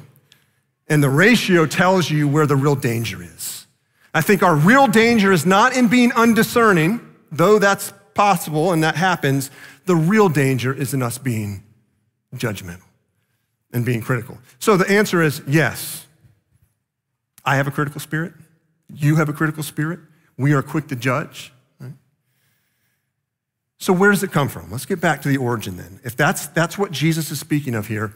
and 0.88 1.02
the 1.02 1.08
ratio 1.08 1.66
tells 1.66 2.10
you 2.10 2.28
where 2.28 2.46
the 2.46 2.56
real 2.56 2.76
danger 2.76 3.22
is. 3.22 3.65
I 4.16 4.22
think 4.22 4.42
our 4.42 4.56
real 4.56 4.86
danger 4.86 5.30
is 5.30 5.44
not 5.44 5.76
in 5.76 5.88
being 5.88 6.10
undiscerning, 6.12 7.02
though 7.30 7.58
that's 7.58 7.92
possible 8.14 8.72
and 8.72 8.82
that 8.82 8.96
happens. 8.96 9.50
The 9.84 9.94
real 9.94 10.30
danger 10.30 10.72
is 10.72 10.94
in 10.94 11.02
us 11.02 11.18
being 11.18 11.62
judgmental 12.34 12.88
and 13.74 13.84
being 13.84 14.00
critical. 14.00 14.38
So 14.58 14.78
the 14.78 14.90
answer 14.90 15.20
is 15.20 15.42
yes. 15.46 16.06
I 17.44 17.56
have 17.56 17.66
a 17.66 17.70
critical 17.70 18.00
spirit. 18.00 18.32
You 18.88 19.16
have 19.16 19.28
a 19.28 19.34
critical 19.34 19.62
spirit. 19.62 20.00
We 20.38 20.54
are 20.54 20.62
quick 20.62 20.88
to 20.88 20.96
judge. 20.96 21.52
So, 23.76 23.92
where 23.92 24.10
does 24.10 24.22
it 24.22 24.32
come 24.32 24.48
from? 24.48 24.70
Let's 24.70 24.86
get 24.86 24.98
back 24.98 25.20
to 25.22 25.28
the 25.28 25.36
origin 25.36 25.76
then. 25.76 26.00
If 26.04 26.16
that's, 26.16 26.46
that's 26.46 26.78
what 26.78 26.90
Jesus 26.90 27.30
is 27.30 27.38
speaking 27.38 27.74
of 27.74 27.88
here, 27.88 28.14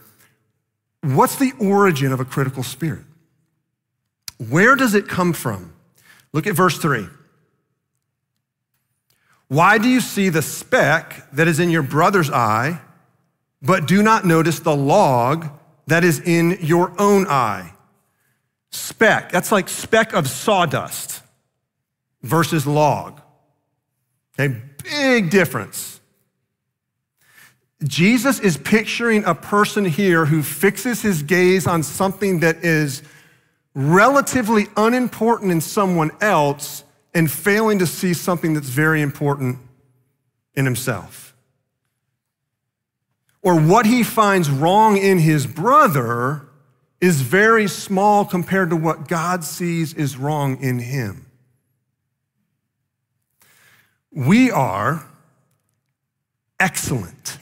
what's 1.01 1.35
the 1.35 1.53
origin 1.59 2.11
of 2.11 2.19
a 2.19 2.25
critical 2.25 2.63
spirit? 2.63 3.05
Where 4.49 4.75
does 4.75 4.95
it 4.95 5.07
come 5.07 5.33
from? 5.33 5.75
Look 6.33 6.47
at 6.47 6.55
verse 6.55 6.77
3. 6.77 7.07
Why 9.47 9.77
do 9.77 9.89
you 9.89 9.99
see 9.99 10.29
the 10.29 10.41
speck 10.41 11.29
that 11.33 11.47
is 11.47 11.59
in 11.59 11.69
your 11.69 11.83
brother's 11.83 12.29
eye, 12.29 12.79
but 13.61 13.85
do 13.85 14.01
not 14.01 14.25
notice 14.25 14.59
the 14.59 14.75
log 14.75 15.49
that 15.87 16.05
is 16.05 16.19
in 16.21 16.57
your 16.61 16.93
own 16.99 17.27
eye? 17.27 17.73
Speck, 18.69 19.31
that's 19.31 19.51
like 19.51 19.67
speck 19.67 20.13
of 20.13 20.29
sawdust 20.29 21.21
versus 22.21 22.65
log. 22.65 23.19
Okay, 24.39 24.55
big 24.83 25.29
difference. 25.29 25.99
Jesus 27.83 28.39
is 28.39 28.57
picturing 28.57 29.25
a 29.25 29.35
person 29.35 29.83
here 29.85 30.25
who 30.25 30.43
fixes 30.43 31.01
his 31.01 31.23
gaze 31.23 31.67
on 31.67 31.83
something 31.83 32.39
that 32.39 32.63
is 32.63 33.01
relatively 33.73 34.67
unimportant 34.75 35.51
in 35.51 35.61
someone 35.61 36.11
else 36.21 36.83
and 37.13 37.29
failing 37.29 37.79
to 37.79 37.87
see 37.87 38.13
something 38.13 38.53
that's 38.53 38.69
very 38.69 39.01
important 39.01 39.57
in 40.53 40.65
himself. 40.65 41.35
Or 43.41 43.59
what 43.59 43.85
he 43.85 44.03
finds 44.03 44.49
wrong 44.49 44.97
in 44.97 45.19
his 45.19 45.47
brother 45.47 46.47
is 46.99 47.21
very 47.21 47.67
small 47.67 48.23
compared 48.25 48.69
to 48.69 48.75
what 48.75 49.07
God 49.07 49.43
sees 49.43 49.93
is 49.93 50.17
wrong 50.17 50.61
in 50.61 50.77
him. 50.77 51.25
We 54.11 54.51
are 54.51 55.05
excellent 56.59 57.39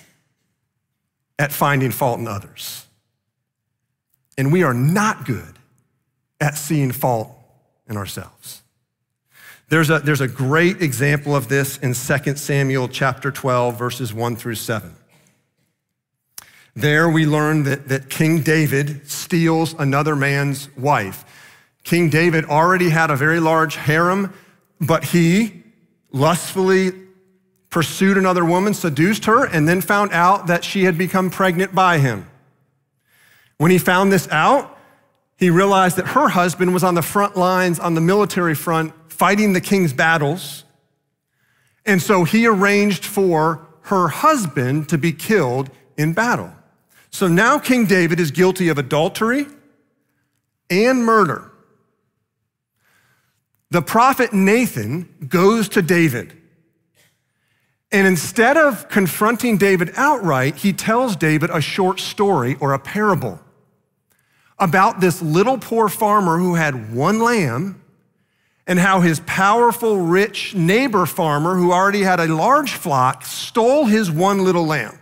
at 1.37 1.51
finding 1.51 1.91
fault 1.91 2.19
in 2.19 2.27
others. 2.27 2.85
And 4.37 4.53
we 4.53 4.63
are 4.63 4.73
not 4.73 5.25
good 5.25 5.58
at 6.39 6.57
seeing 6.57 6.91
fault 6.91 7.31
in 7.87 7.97
ourselves. 7.97 8.61
There's 9.69 9.89
a, 9.89 9.99
there's 9.99 10.21
a 10.21 10.27
great 10.27 10.81
example 10.81 11.35
of 11.35 11.47
this 11.47 11.77
in 11.77 11.93
2 11.93 12.35
Samuel 12.35 12.87
chapter 12.87 13.31
12, 13.31 13.77
verses 13.77 14.13
1 14.13 14.35
through 14.35 14.55
7. 14.55 14.95
There 16.75 17.09
we 17.09 17.25
learn 17.25 17.63
that, 17.63 17.87
that 17.89 18.09
King 18.09 18.41
David 18.41 19.07
steals 19.09 19.73
another 19.77 20.15
man's 20.15 20.75
wife. 20.75 21.25
King 21.83 22.09
David 22.09 22.45
already 22.45 22.89
had 22.89 23.11
a 23.11 23.15
very 23.15 23.39
large 23.39 23.75
harem, 23.75 24.33
but 24.81 25.03
he 25.03 25.63
lustfully 26.11 26.91
pursued 27.69 28.17
another 28.17 28.43
woman, 28.43 28.73
seduced 28.73 29.25
her, 29.25 29.45
and 29.45 29.67
then 29.67 29.81
found 29.81 30.11
out 30.13 30.47
that 30.47 30.63
she 30.63 30.85
had 30.85 30.97
become 30.97 31.29
pregnant 31.29 31.75
by 31.75 31.99
him. 31.99 32.27
When 33.57 33.69
he 33.69 33.77
found 33.77 34.11
this 34.11 34.27
out, 34.29 34.78
he 35.39 35.49
realized 35.49 35.95
that 35.95 36.07
her 36.07 36.27
husband 36.27 36.73
was 36.73 36.83
on 36.83 36.95
the 36.95 37.01
front 37.01 37.37
lines 37.37 37.79
on 37.79 37.95
the 37.95 38.01
military 38.01 38.53
front 38.53 38.93
fighting 39.07 39.53
the 39.53 39.61
king's 39.61 39.93
battles. 39.93 40.65
And 41.85 42.01
so 42.01 42.25
he 42.25 42.45
arranged 42.45 43.05
for 43.05 43.65
her 43.83 44.09
husband 44.09 44.89
to 44.89 44.97
be 44.97 45.13
killed 45.13 45.69
in 45.97 46.11
battle. 46.13 46.53
So 47.09 47.27
now 47.27 47.57
King 47.57 47.85
David 47.85 48.19
is 48.19 48.31
guilty 48.31 48.67
of 48.67 48.77
adultery 48.77 49.47
and 50.69 51.05
murder. 51.05 51.49
The 53.71 53.81
prophet 53.81 54.33
Nathan 54.33 55.07
goes 55.27 55.69
to 55.69 55.81
David. 55.81 56.33
And 57.93 58.05
instead 58.05 58.57
of 58.57 58.89
confronting 58.89 59.57
David 59.57 59.93
outright, 59.95 60.57
he 60.57 60.73
tells 60.73 61.15
David 61.15 61.49
a 61.49 61.61
short 61.61 61.99
story 61.99 62.57
or 62.59 62.73
a 62.73 62.79
parable 62.79 63.39
about 64.59 64.99
this 64.99 65.21
little 65.21 65.57
poor 65.57 65.89
farmer 65.89 66.37
who 66.37 66.55
had 66.55 66.93
one 66.93 67.19
lamb 67.19 67.81
and 68.67 68.77
how 68.77 69.01
his 69.01 69.19
powerful, 69.21 69.97
rich 69.97 70.53
neighbor 70.53 71.05
farmer, 71.05 71.55
who 71.55 71.71
already 71.71 72.03
had 72.03 72.19
a 72.19 72.27
large 72.27 72.71
flock, 72.71 73.25
stole 73.25 73.85
his 73.85 74.11
one 74.11 74.43
little 74.43 74.65
lamb. 74.65 74.99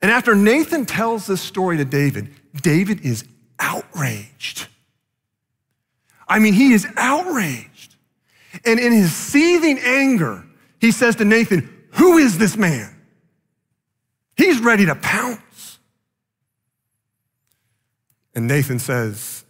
And 0.00 0.10
after 0.10 0.34
Nathan 0.34 0.86
tells 0.86 1.26
this 1.26 1.40
story 1.40 1.76
to 1.76 1.84
David, 1.84 2.34
David 2.60 3.04
is 3.04 3.24
outraged. 3.60 4.66
I 6.26 6.40
mean, 6.40 6.54
he 6.54 6.72
is 6.72 6.86
outraged. 6.96 7.94
And 8.64 8.80
in 8.80 8.92
his 8.92 9.12
seething 9.14 9.78
anger, 9.78 10.44
he 10.80 10.90
says 10.90 11.16
to 11.16 11.24
Nathan, 11.24 11.86
Who 11.92 12.18
is 12.18 12.38
this 12.38 12.56
man? 12.56 12.92
He's 14.36 14.60
ready 14.60 14.86
to 14.86 14.96
pounce. 14.96 15.40
And 18.34 18.46
Nathan 18.46 18.78
says, 18.78 19.44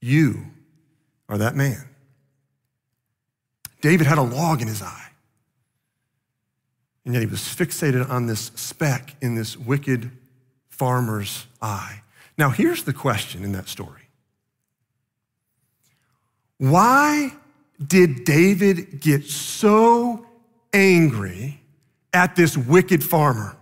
You 0.00 0.46
are 1.28 1.38
that 1.38 1.56
man. 1.56 1.88
David 3.80 4.06
had 4.06 4.18
a 4.18 4.22
log 4.22 4.62
in 4.62 4.68
his 4.68 4.80
eye. 4.80 5.08
And 7.04 7.14
yet 7.14 7.20
he 7.20 7.26
was 7.26 7.40
fixated 7.40 8.08
on 8.08 8.26
this 8.26 8.52
speck 8.54 9.16
in 9.20 9.34
this 9.34 9.56
wicked 9.56 10.10
farmer's 10.68 11.46
eye. 11.60 12.02
Now, 12.38 12.50
here's 12.50 12.84
the 12.84 12.92
question 12.92 13.44
in 13.44 13.52
that 13.52 13.68
story 13.68 14.02
Why 16.58 17.32
did 17.84 18.24
David 18.24 19.00
get 19.00 19.24
so 19.24 20.26
angry 20.72 21.60
at 22.12 22.36
this 22.36 22.56
wicked 22.56 23.02
farmer 23.02 23.56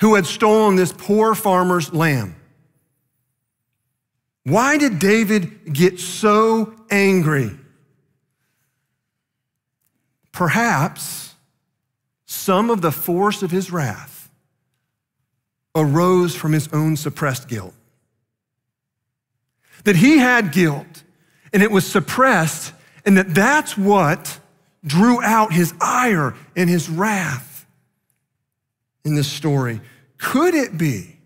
who 0.00 0.14
had 0.14 0.26
stolen 0.26 0.76
this 0.76 0.92
poor 0.92 1.34
farmer's 1.34 1.92
lamb? 1.92 2.36
Why 4.44 4.78
did 4.78 4.98
David 4.98 5.72
get 5.72 6.00
so 6.00 6.74
angry? 6.90 7.50
Perhaps 10.32 11.34
some 12.26 12.70
of 12.70 12.80
the 12.80 12.92
force 12.92 13.42
of 13.42 13.50
his 13.50 13.70
wrath 13.70 14.30
arose 15.74 16.34
from 16.34 16.52
his 16.52 16.68
own 16.72 16.96
suppressed 16.96 17.48
guilt. 17.48 17.74
That 19.84 19.96
he 19.96 20.18
had 20.18 20.52
guilt 20.52 21.04
and 21.52 21.62
it 21.62 21.70
was 21.70 21.86
suppressed, 21.86 22.72
and 23.04 23.16
that 23.16 23.34
that's 23.34 23.76
what 23.76 24.38
drew 24.84 25.22
out 25.22 25.52
his 25.52 25.74
ire 25.80 26.34
and 26.56 26.68
his 26.68 26.88
wrath 26.88 27.47
in 29.08 29.16
this 29.16 29.30
story. 29.30 29.80
Could 30.18 30.54
it 30.54 30.78
be? 30.78 31.18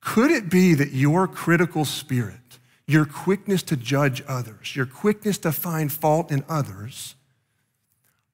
Could 0.00 0.30
it 0.30 0.50
be 0.50 0.74
that 0.74 0.92
your 0.92 1.26
critical 1.26 1.84
spirit, 1.86 2.58
your 2.86 3.06
quickness 3.06 3.62
to 3.64 3.76
judge 3.76 4.22
others, 4.28 4.76
your 4.76 4.86
quickness 4.86 5.38
to 5.38 5.52
find 5.52 5.90
fault 5.90 6.30
in 6.30 6.44
others, 6.48 7.14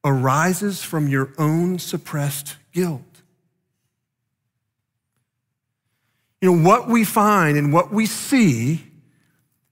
arises 0.05 0.83
from 0.83 1.09
your 1.09 1.33
own 1.39 1.79
suppressed 1.79 2.57
guilt. 2.73 3.23
You 6.41 6.55
know, 6.55 6.69
what 6.69 6.89
we 6.89 7.05
find 7.05 7.57
and 7.57 7.73
what 7.73 7.91
we 7.91 8.05
see 8.05 8.85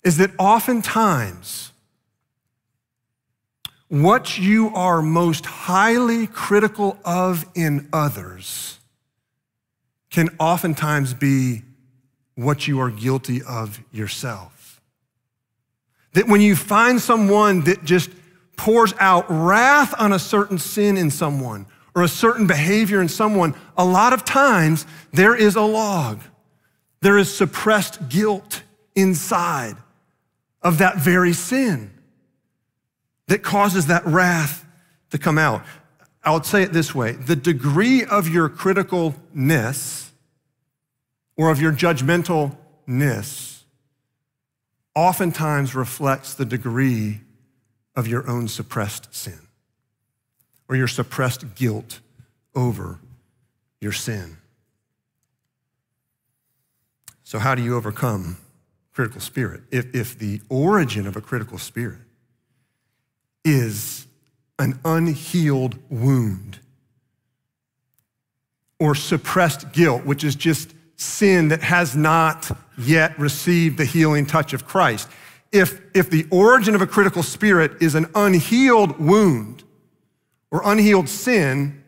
is 0.03 0.17
that 0.17 0.31
oftentimes 0.39 1.72
what 3.93 4.39
you 4.39 4.71
are 4.75 5.03
most 5.03 5.45
highly 5.45 6.27
critical 6.27 6.97
of 7.05 7.45
in 7.55 7.87
others 7.93 8.79
can 10.09 10.35
oftentimes 10.41 11.13
be 11.13 11.61
what 12.35 12.67
you 12.67 12.81
are 12.81 12.89
guilty 12.89 13.43
of 13.43 13.79
yourself. 13.93 14.81
That 16.15 16.27
when 16.27 16.41
you 16.41 16.57
find 16.57 17.03
someone 17.03 17.65
that 17.65 17.85
just 17.85 18.09
pours 18.57 18.95
out 18.99 19.27
wrath 19.29 19.95
on 19.99 20.15
a 20.15 20.19
certain 20.19 20.57
sin 20.57 20.97
in 20.97 21.11
someone 21.11 21.67
or 21.95 22.03
a 22.03 22.09
certain 22.09 22.47
behavior 22.47 23.03
in 23.03 23.11
someone, 23.11 23.55
a 23.77 23.85
lot 23.85 24.15
of 24.15 24.25
times 24.25 24.87
there 25.13 25.37
is 25.37 25.55
a 25.55 25.61
log. 25.61 26.19
There 27.03 27.19
is 27.19 27.31
suppressed 27.31 28.09
guilt 28.09 28.63
inside 28.95 29.77
of 30.63 30.79
that 30.79 30.97
very 30.97 31.35
sin 31.35 31.91
that 33.33 33.43
causes 33.43 33.87
that 33.87 34.05
wrath 34.05 34.63
to 35.09 35.17
come 35.17 35.39
out. 35.39 35.65
I'll 36.23 36.43
say 36.43 36.63
it 36.65 36.75
this 36.75 36.95
way 36.95 37.13
the 37.13 37.35
degree 37.35 38.05
of 38.05 38.29
your 38.29 38.51
criticalness 38.51 40.11
or 41.35 41.51
of 41.51 41.59
your 41.59 41.73
judgmentalness 41.73 43.63
oftentimes 44.95 45.75
reflects 45.75 46.35
the 46.35 46.45
degree 46.45 47.21
of 47.97 48.07
your 48.07 48.29
own 48.29 48.49
suppressed 48.49 49.15
sin 49.15 49.41
or 50.69 50.77
your 50.77 50.87
suppressed 50.87 51.55
guilt 51.55 52.01
over 52.55 52.99
your 53.81 53.93
sin. 53.93 54.37
So, 57.25 57.39
how 57.39 57.55
do 57.55 57.63
you 57.63 57.77
overcome 57.77 58.37
critical 58.93 59.23
spirit? 59.23 59.63
If, 59.71 59.95
if 59.95 60.19
the 60.19 60.43
origin 60.51 61.07
of 61.07 61.17
a 61.17 61.23
critical 61.23 61.57
spirit 61.57 62.01
is 63.45 64.07
an 64.59 64.79
unhealed 64.85 65.79
wound 65.91 66.59
or 68.79 68.95
suppressed 68.95 69.73
guilt, 69.73 70.05
which 70.05 70.25
is 70.25 70.35
just 70.35 70.75
sin 70.97 71.49
that 71.49 71.63
has 71.63 71.97
not 71.97 72.51
yet 72.79 73.19
received 73.19 73.79
the 73.79 73.85
healing 73.85 74.27
touch 74.27 74.53
of 74.53 74.67
Christ 74.67 75.09
if, 75.53 75.81
if 75.95 76.09
the 76.09 76.27
origin 76.31 76.75
of 76.75 76.81
a 76.81 76.87
critical 76.87 77.23
spirit 77.23 77.81
is 77.81 77.95
an 77.95 78.07
unhealed 78.15 78.99
wound 78.99 79.63
or 80.51 80.63
unhealed 80.65 81.09
sin, 81.09 81.85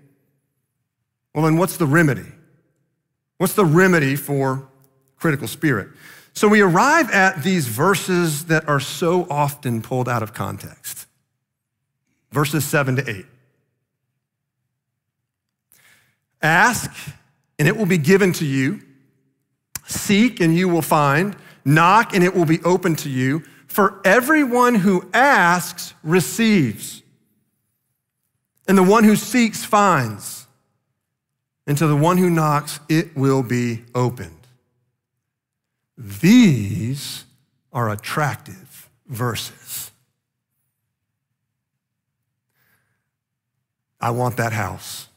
well, 1.35 1.45
then 1.45 1.57
what's 1.57 1.79
the 1.79 1.87
remedy? 1.87 2.31
What's 3.39 3.55
the 3.55 3.65
remedy 3.65 4.17
for 4.17 4.69
critical 5.17 5.49
spirit? 5.49 5.89
So 6.35 6.47
we 6.47 6.61
arrive 6.61 7.11
at 7.11 7.43
these 7.43 7.67
verses 7.67 8.47
that 8.47 8.69
are 8.69 8.81
so 8.81 9.27
often 9.31 9.81
pulled 9.81 10.09
out 10.09 10.23
of 10.23 10.35
context 10.35 11.04
verses 12.35 12.65
7 12.65 12.97
to 12.97 13.09
8. 13.09 13.27
Ask, 16.43 16.91
and 17.59 17.69
it 17.69 17.77
will 17.77 17.87
be 17.87 17.97
given 17.97 18.33
to 18.35 18.45
you. 18.45 18.83
Seek, 19.87 20.41
and 20.41 20.55
you 20.55 20.69
will 20.69 20.83
find. 20.83 21.37
Knock, 21.65 22.13
and 22.13 22.25
it 22.25 22.35
will 22.35 22.45
be 22.45 22.61
open 22.63 22.97
to 22.97 23.09
you. 23.09 23.45
For 23.69 24.01
everyone 24.05 24.75
who 24.75 25.09
asks 25.15 25.95
receives, 26.03 27.03
and 28.67 28.77
the 28.77 28.83
one 28.83 29.05
who 29.05 29.17
seeks 29.17 29.65
finds, 29.65 30.47
and 31.67 31.79
to 31.79 31.87
the 31.87 31.97
one 31.97 32.19
who 32.19 32.29
knocks 32.29 32.81
it 32.89 33.17
will 33.17 33.43
be 33.43 33.85
opened. 33.95 34.47
These 35.97 37.25
are 37.73 37.91
attractive 37.91 38.91
verses. 39.07 39.93
I 44.05 44.11
want 44.11 44.37
that 44.37 44.53
house. 44.53 45.09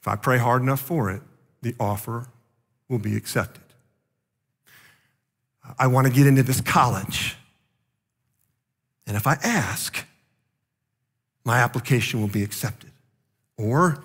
If 0.00 0.06
I 0.06 0.14
pray 0.14 0.38
hard 0.38 0.62
enough 0.62 0.80
for 0.80 1.10
it, 1.10 1.22
the 1.60 1.74
offer 1.80 2.28
will 2.88 3.00
be 3.00 3.16
accepted. 3.16 3.64
I 5.76 5.88
want 5.88 6.06
to 6.06 6.12
get 6.12 6.28
into 6.28 6.44
this 6.44 6.60
college. 6.60 7.36
And 9.08 9.16
if 9.16 9.26
I 9.26 9.38
ask, 9.42 10.06
my 11.44 11.58
application 11.58 12.20
will 12.20 12.28
be 12.28 12.44
accepted. 12.44 12.92
Or 13.56 14.04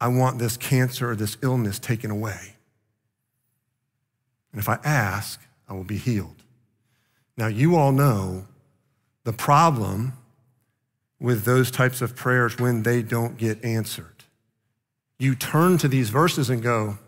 I 0.00 0.08
want 0.08 0.40
this 0.40 0.56
cancer 0.56 1.10
or 1.10 1.14
this 1.14 1.36
illness 1.40 1.78
taken 1.78 2.10
away. 2.10 2.56
And 4.50 4.60
if 4.60 4.68
I 4.68 4.80
ask, 4.82 5.40
I 5.68 5.74
will 5.74 5.84
be 5.84 5.98
healed. 5.98 6.42
Now, 7.38 7.46
you 7.46 7.76
all 7.76 7.92
know 7.92 8.46
the 9.22 9.32
problem 9.32 10.12
with 11.20 11.44
those 11.44 11.70
types 11.70 12.02
of 12.02 12.16
prayers 12.16 12.58
when 12.58 12.82
they 12.82 13.00
don't 13.00 13.38
get 13.38 13.64
answered. 13.64 14.24
You 15.20 15.36
turn 15.36 15.78
to 15.78 15.88
these 15.88 16.10
verses 16.10 16.50
and 16.50 16.62
go, 16.62 16.98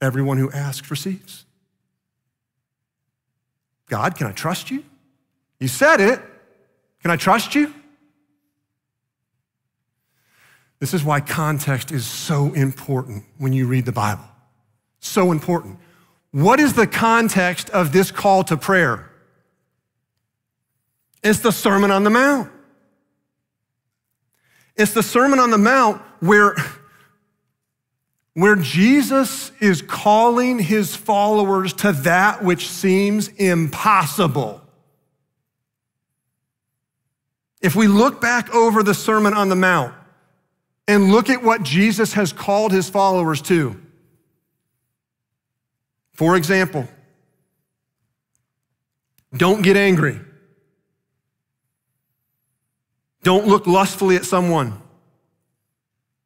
Everyone 0.00 0.38
who 0.38 0.48
asks 0.52 0.88
receives. 0.92 1.44
God, 3.88 4.16
can 4.16 4.28
I 4.28 4.32
trust 4.32 4.70
you? 4.70 4.84
You 5.58 5.66
said 5.66 6.00
it. 6.00 6.20
Can 7.02 7.10
I 7.10 7.16
trust 7.16 7.56
you? 7.56 7.74
This 10.78 10.94
is 10.94 11.02
why 11.02 11.20
context 11.20 11.90
is 11.90 12.06
so 12.06 12.52
important 12.52 13.24
when 13.38 13.52
you 13.52 13.66
read 13.66 13.86
the 13.86 13.92
Bible. 13.92 14.22
So 15.00 15.32
important. 15.32 15.80
What 16.38 16.60
is 16.60 16.74
the 16.74 16.86
context 16.86 17.68
of 17.70 17.90
this 17.90 18.12
call 18.12 18.44
to 18.44 18.56
prayer? 18.56 19.10
It's 21.20 21.40
the 21.40 21.50
Sermon 21.50 21.90
on 21.90 22.04
the 22.04 22.10
Mount. 22.10 22.48
It's 24.76 24.92
the 24.92 25.02
Sermon 25.02 25.40
on 25.40 25.50
the 25.50 25.58
Mount 25.58 26.00
where 26.20 26.54
where 28.34 28.54
Jesus 28.54 29.50
is 29.58 29.82
calling 29.82 30.60
his 30.60 30.94
followers 30.94 31.72
to 31.72 31.90
that 31.90 32.44
which 32.44 32.68
seems 32.68 33.26
impossible. 33.30 34.62
If 37.60 37.74
we 37.74 37.88
look 37.88 38.20
back 38.20 38.54
over 38.54 38.84
the 38.84 38.94
Sermon 38.94 39.34
on 39.34 39.48
the 39.48 39.56
Mount 39.56 39.92
and 40.86 41.10
look 41.10 41.30
at 41.30 41.42
what 41.42 41.64
Jesus 41.64 42.12
has 42.12 42.32
called 42.32 42.70
his 42.70 42.88
followers 42.88 43.42
to, 43.42 43.82
for 46.18 46.34
example, 46.34 46.88
Don't 49.36 49.62
get 49.62 49.76
angry. 49.76 50.18
Don't 53.22 53.46
look 53.46 53.68
lustfully 53.68 54.16
at 54.16 54.24
someone. 54.24 54.82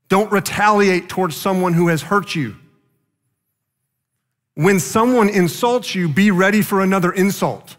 Don't 0.09 0.33
retaliate 0.33 1.11
towards 1.11 1.37
someone 1.37 1.75
who 1.75 1.89
has 1.89 2.01
hurt 2.01 2.35
you. 2.35 2.57
When 4.55 4.81
someone 4.81 5.29
insults 5.29 5.95
you, 5.95 6.09
be 6.09 6.31
ready 6.31 6.63
for 6.63 6.81
another 6.81 7.13
insult. 7.13 7.77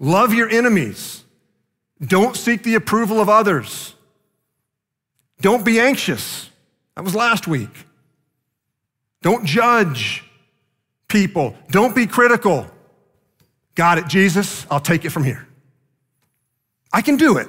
Love 0.00 0.34
your 0.34 0.48
enemies. 0.48 1.22
Don't 2.04 2.34
seek 2.36 2.64
the 2.64 2.74
approval 2.74 3.20
of 3.20 3.28
others. 3.28 3.94
Don't 5.40 5.64
be 5.64 5.78
anxious. 5.78 6.50
That 6.96 7.04
was 7.04 7.14
last 7.14 7.46
week. 7.46 7.84
Don't 9.22 9.44
judge 9.44 10.24
people. 11.08 11.56
Don't 11.70 11.94
be 11.94 12.06
critical. 12.06 12.66
Got 13.74 13.98
it, 13.98 14.06
Jesus? 14.06 14.66
I'll 14.70 14.80
take 14.80 15.04
it 15.04 15.10
from 15.10 15.24
here. 15.24 15.46
I 16.92 17.02
can 17.02 17.16
do 17.16 17.36
it. 17.38 17.48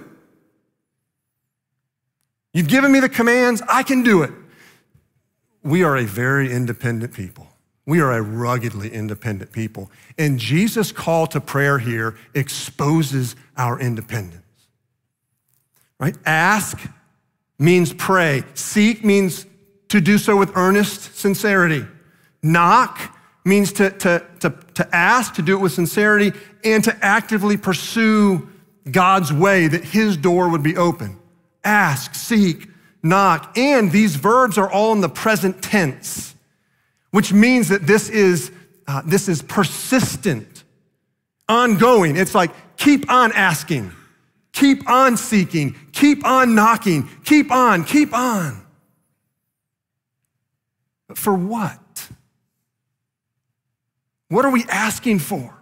You've 2.53 2.67
given 2.67 2.91
me 2.91 2.99
the 2.99 3.09
commands, 3.09 3.61
I 3.69 3.83
can 3.83 4.03
do 4.03 4.23
it. 4.23 4.31
We 5.63 5.83
are 5.83 5.97
a 5.97 6.05
very 6.05 6.51
independent 6.51 7.13
people. 7.13 7.47
We 7.85 8.01
are 8.01 8.13
a 8.13 8.21
ruggedly 8.21 8.91
independent 8.91 9.51
people. 9.51 9.91
And 10.17 10.39
Jesus' 10.39 10.91
call 10.91 11.27
to 11.27 11.41
prayer 11.41 11.79
here 11.79 12.15
exposes 12.33 13.35
our 13.57 13.79
independence. 13.79 14.43
Right? 15.99 16.15
Ask 16.25 16.79
means 17.57 17.93
pray. 17.93 18.43
Seek 18.53 19.03
means 19.03 19.45
to 19.89 19.99
do 19.99 20.17
so 20.17 20.37
with 20.37 20.55
earnest 20.55 21.15
sincerity. 21.15 21.85
Knock 22.41 23.15
means 23.45 23.73
to, 23.73 23.89
to, 23.89 24.25
to, 24.39 24.53
to 24.75 24.95
ask, 24.95 25.33
to 25.35 25.41
do 25.41 25.57
it 25.57 25.61
with 25.61 25.71
sincerity, 25.71 26.31
and 26.63 26.83
to 26.83 26.97
actively 27.03 27.57
pursue 27.57 28.47
God's 28.89 29.33
way 29.33 29.67
that 29.67 29.83
his 29.83 30.17
door 30.17 30.49
would 30.49 30.63
be 30.63 30.77
open 30.77 31.19
ask, 31.63 32.15
seek, 32.15 32.69
knock. 33.03 33.57
And 33.57 33.91
these 33.91 34.15
verbs 34.15 34.57
are 34.57 34.71
all 34.71 34.93
in 34.93 35.01
the 35.01 35.09
present 35.09 35.61
tense, 35.61 36.35
which 37.11 37.33
means 37.33 37.67
that 37.69 37.85
this 37.85 38.09
is, 38.09 38.51
uh, 38.87 39.01
this 39.05 39.27
is 39.27 39.41
persistent, 39.41 40.63
ongoing. 41.47 42.15
It's 42.15 42.33
like 42.33 42.51
keep 42.77 43.11
on 43.11 43.31
asking, 43.33 43.91
keep 44.53 44.89
on 44.89 45.17
seeking, 45.17 45.75
keep 45.91 46.25
on 46.25 46.55
knocking, 46.55 47.09
keep 47.25 47.51
on, 47.51 47.83
keep 47.83 48.13
on. 48.13 48.65
For 51.15 51.33
what? 51.33 52.09
What 54.27 54.45
are 54.45 54.51
we 54.51 54.65
asking 54.69 55.19
for? 55.19 55.55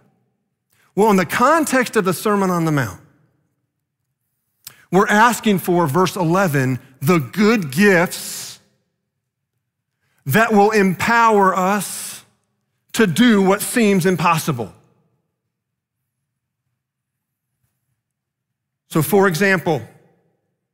Well, 0.95 1.09
in 1.09 1.15
the 1.15 1.25
context 1.25 1.95
of 1.95 2.05
the 2.05 2.13
Sermon 2.13 2.49
on 2.49 2.65
the 2.65 2.71
Mount, 2.71 3.01
we're 4.91 5.07
asking 5.07 5.59
for, 5.59 5.85
verse 5.87 6.15
11, 6.15 6.79
the 7.01 7.19
good 7.19 7.71
gifts 7.71 8.59
that 10.25 10.51
will 10.51 10.71
empower 10.71 11.55
us 11.55 12.25
to 12.93 13.07
do 13.07 13.41
what 13.41 13.61
seems 13.61 14.05
impossible. 14.05 14.73
So, 18.89 19.01
for 19.01 19.27
example, 19.27 19.81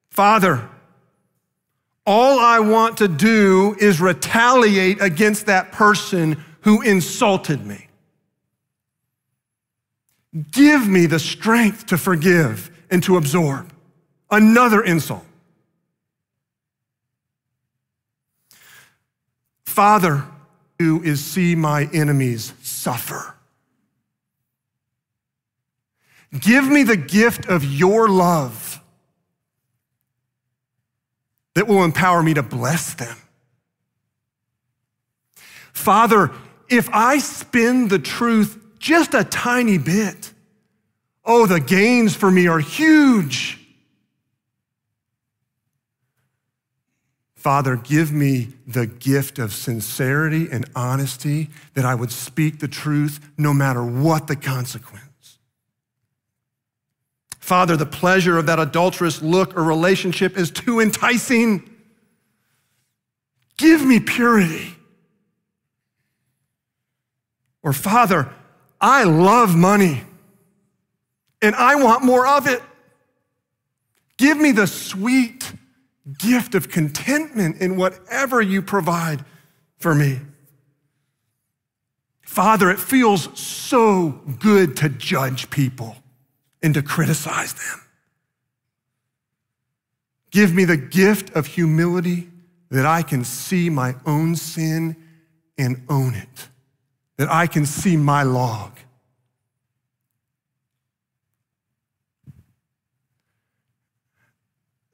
Father, 0.10 0.70
all 2.06 2.40
I 2.40 2.60
want 2.60 2.98
to 2.98 3.08
do 3.08 3.76
is 3.80 4.02
retaliate 4.02 5.02
against 5.02 5.46
that 5.46 5.72
person 5.72 6.44
who 6.62 6.82
insulted 6.82 7.66
me. 7.66 7.88
Give 10.52 10.88
me 10.88 11.06
the 11.06 11.20
strength 11.20 11.88
to 11.88 11.98
forgive 11.98 12.72
and 12.90 13.04
to 13.04 13.18
absorb. 13.18 13.72
Another 14.30 14.82
insult. 14.82 15.26
Father, 19.66 20.26
who 20.80 21.02
is 21.02 21.24
see 21.24 21.56
my 21.56 21.90
enemies 21.94 22.54
suffer. 22.62 23.36
Give 26.40 26.68
me 26.68 26.84
the 26.84 26.98
gift 26.98 27.46
of 27.46 27.64
your 27.64 28.10
love 28.10 28.83
that 31.56 31.68
will 31.68 31.84
empower 31.84 32.24
me 32.24 32.34
to 32.34 32.44
bless 32.44 32.94
them. 32.94 33.16
Father, 35.72 36.32
if 36.70 36.90
I 36.92 37.18
spin 37.20 37.88
the 37.88 38.00
truth 38.00 38.58
just 38.80 39.14
a 39.14 39.24
tiny 39.24 39.78
bit, 39.78 40.32
oh, 41.26 41.46
the 41.46 41.60
gains 41.60 42.16
for 42.16 42.32
me 42.32 42.48
are 42.48 42.60
huge. 42.60 43.60
Father, 47.36 47.76
give 47.76 48.12
me 48.12 48.54
the 48.66 48.88
gift 48.88 49.38
of 49.38 49.54
sincerity 49.54 50.48
and 50.50 50.66
honesty 50.76 51.50
that 51.74 51.84
I 51.84 51.94
would 51.94 52.12
speak 52.12 52.60
the 52.60 52.70
truth 52.70 53.20
no 53.38 53.54
matter 53.54 53.84
what 53.84 54.28
the 54.28 54.38
consequence. 54.38 55.13
Father, 57.44 57.76
the 57.76 57.86
pleasure 57.86 58.38
of 58.38 58.46
that 58.46 58.58
adulterous 58.58 59.22
look 59.22 59.58
or 59.58 59.64
relationship 59.66 60.38
is 60.38 60.50
too 60.50 60.80
enticing. 60.80 61.70
Give 63.58 63.86
me 63.86 64.00
purity. 64.00 64.78
Or, 67.62 67.74
Father, 67.74 68.30
I 68.80 69.04
love 69.04 69.58
money 69.58 70.04
and 71.42 71.54
I 71.54 71.76
want 71.76 72.06
more 72.06 72.26
of 72.26 72.48
it. 72.48 72.64
Give 74.16 74.38
me 74.38 74.54
the 74.54 74.66
sweet, 74.66 75.52
gift 76.18 76.56
of 76.56 76.70
contentment 76.70 77.58
in 77.58 77.76
whatever 77.76 78.42
you 78.42 78.62
provide 78.62 79.26
for 79.80 79.94
me. 79.94 80.22
Father, 82.22 82.72
it 82.72 82.80
feels 82.80 83.38
so 83.38 84.22
good 84.40 84.78
to 84.78 84.88
judge 84.88 85.50
people 85.50 85.98
and 86.64 86.74
to 86.74 86.82
criticize 86.82 87.54
them. 87.54 87.82
Give 90.32 90.54
me 90.54 90.66
the 90.66 90.78
gift 90.78 91.30
of 91.36 91.46
humility 91.46 92.30
that 92.72 92.88
I 92.88 93.04
can 93.04 93.24
see 93.24 93.70
my 93.70 93.96
own 94.08 94.36
sin 94.36 94.96
and 95.60 95.84
own 95.90 96.16
it, 96.16 96.50
that 97.18 97.30
I 97.32 97.46
can 97.46 97.68
see 97.68 97.96
my 97.98 98.24
log 98.24 98.80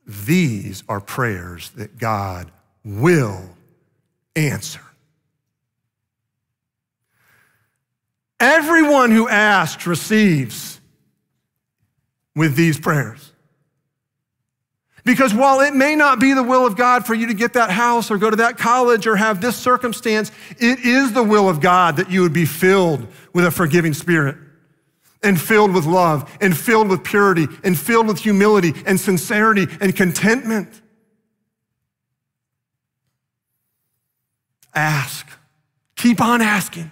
These 0.09 0.83
are 0.89 0.99
prayers 0.99 1.69
that 1.71 1.99
God 1.99 2.51
will 2.83 3.47
answer. 4.35 4.81
Everyone 8.39 9.11
who 9.11 9.29
asks 9.29 9.85
receives 9.85 10.78
with 12.39 12.55
these 12.55 12.79
prayers. 12.79 13.33
Because 15.03 15.33
while 15.33 15.59
it 15.59 15.75
may 15.75 15.93
not 15.93 16.21
be 16.21 16.31
the 16.31 16.41
will 16.41 16.65
of 16.65 16.77
God 16.77 17.05
for 17.05 17.13
you 17.13 17.27
to 17.27 17.33
get 17.33 17.51
that 17.53 17.69
house 17.69 18.09
or 18.09 18.17
go 18.17 18.29
to 18.29 18.37
that 18.37 18.57
college 18.57 19.07
or 19.07 19.17
have 19.17 19.41
this 19.41 19.57
circumstance, 19.57 20.31
it 20.57 20.79
is 20.79 21.11
the 21.11 21.23
will 21.23 21.49
of 21.49 21.59
God 21.59 21.97
that 21.97 22.09
you 22.09 22.21
would 22.21 22.31
be 22.31 22.45
filled 22.45 23.05
with 23.33 23.43
a 23.43 23.51
forgiving 23.51 23.93
spirit 23.93 24.37
and 25.21 25.39
filled 25.39 25.73
with 25.73 25.85
love 25.85 26.33
and 26.39 26.57
filled 26.57 26.87
with 26.87 27.03
purity 27.03 27.45
and 27.65 27.77
filled 27.77 28.07
with 28.07 28.19
humility 28.19 28.71
and 28.85 28.97
sincerity 28.97 29.67
and 29.81 29.93
contentment. 29.93 30.81
Ask. 34.73 35.27
Keep 35.97 36.21
on 36.21 36.41
asking. 36.41 36.89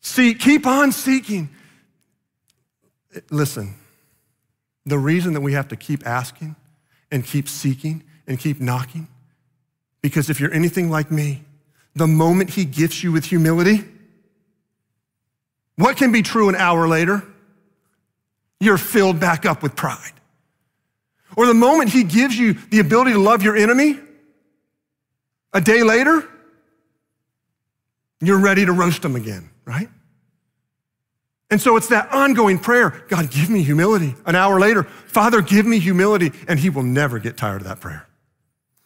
See, 0.00 0.34
keep 0.34 0.64
on 0.64 0.92
seeking. 0.92 1.48
Listen, 3.30 3.74
the 4.86 4.98
reason 4.98 5.32
that 5.34 5.40
we 5.40 5.52
have 5.52 5.68
to 5.68 5.76
keep 5.76 6.06
asking 6.06 6.56
and 7.10 7.24
keep 7.24 7.48
seeking 7.48 8.02
and 8.26 8.38
keep 8.38 8.60
knocking, 8.60 9.08
because 10.02 10.30
if 10.30 10.40
you're 10.40 10.52
anything 10.52 10.90
like 10.90 11.10
me, 11.10 11.42
the 11.94 12.06
moment 12.06 12.50
he 12.50 12.64
gifts 12.64 13.02
you 13.02 13.12
with 13.12 13.24
humility, 13.24 13.84
what 15.76 15.96
can 15.96 16.12
be 16.12 16.22
true 16.22 16.48
an 16.48 16.54
hour 16.54 16.86
later? 16.86 17.22
You're 18.60 18.78
filled 18.78 19.18
back 19.18 19.46
up 19.46 19.62
with 19.62 19.74
pride. 19.74 20.12
Or 21.36 21.46
the 21.46 21.54
moment 21.54 21.90
he 21.90 22.04
gives 22.04 22.36
you 22.38 22.54
the 22.54 22.80
ability 22.80 23.12
to 23.12 23.18
love 23.18 23.42
your 23.42 23.56
enemy, 23.56 23.98
a 25.52 25.60
day 25.60 25.82
later, 25.82 26.28
you're 28.20 28.38
ready 28.38 28.66
to 28.66 28.72
roast 28.72 29.02
them 29.02 29.16
again, 29.16 29.48
right? 29.64 29.88
And 31.50 31.60
so 31.60 31.76
it's 31.76 31.88
that 31.88 32.12
ongoing 32.12 32.58
prayer 32.58 33.04
God, 33.08 33.30
give 33.30 33.50
me 33.50 33.62
humility. 33.62 34.14
An 34.24 34.36
hour 34.36 34.60
later, 34.60 34.84
Father, 34.84 35.42
give 35.42 35.66
me 35.66 35.78
humility. 35.78 36.32
And 36.48 36.58
he 36.60 36.70
will 36.70 36.84
never 36.84 37.18
get 37.18 37.36
tired 37.36 37.62
of 37.62 37.68
that 37.68 37.80
prayer. 37.80 38.06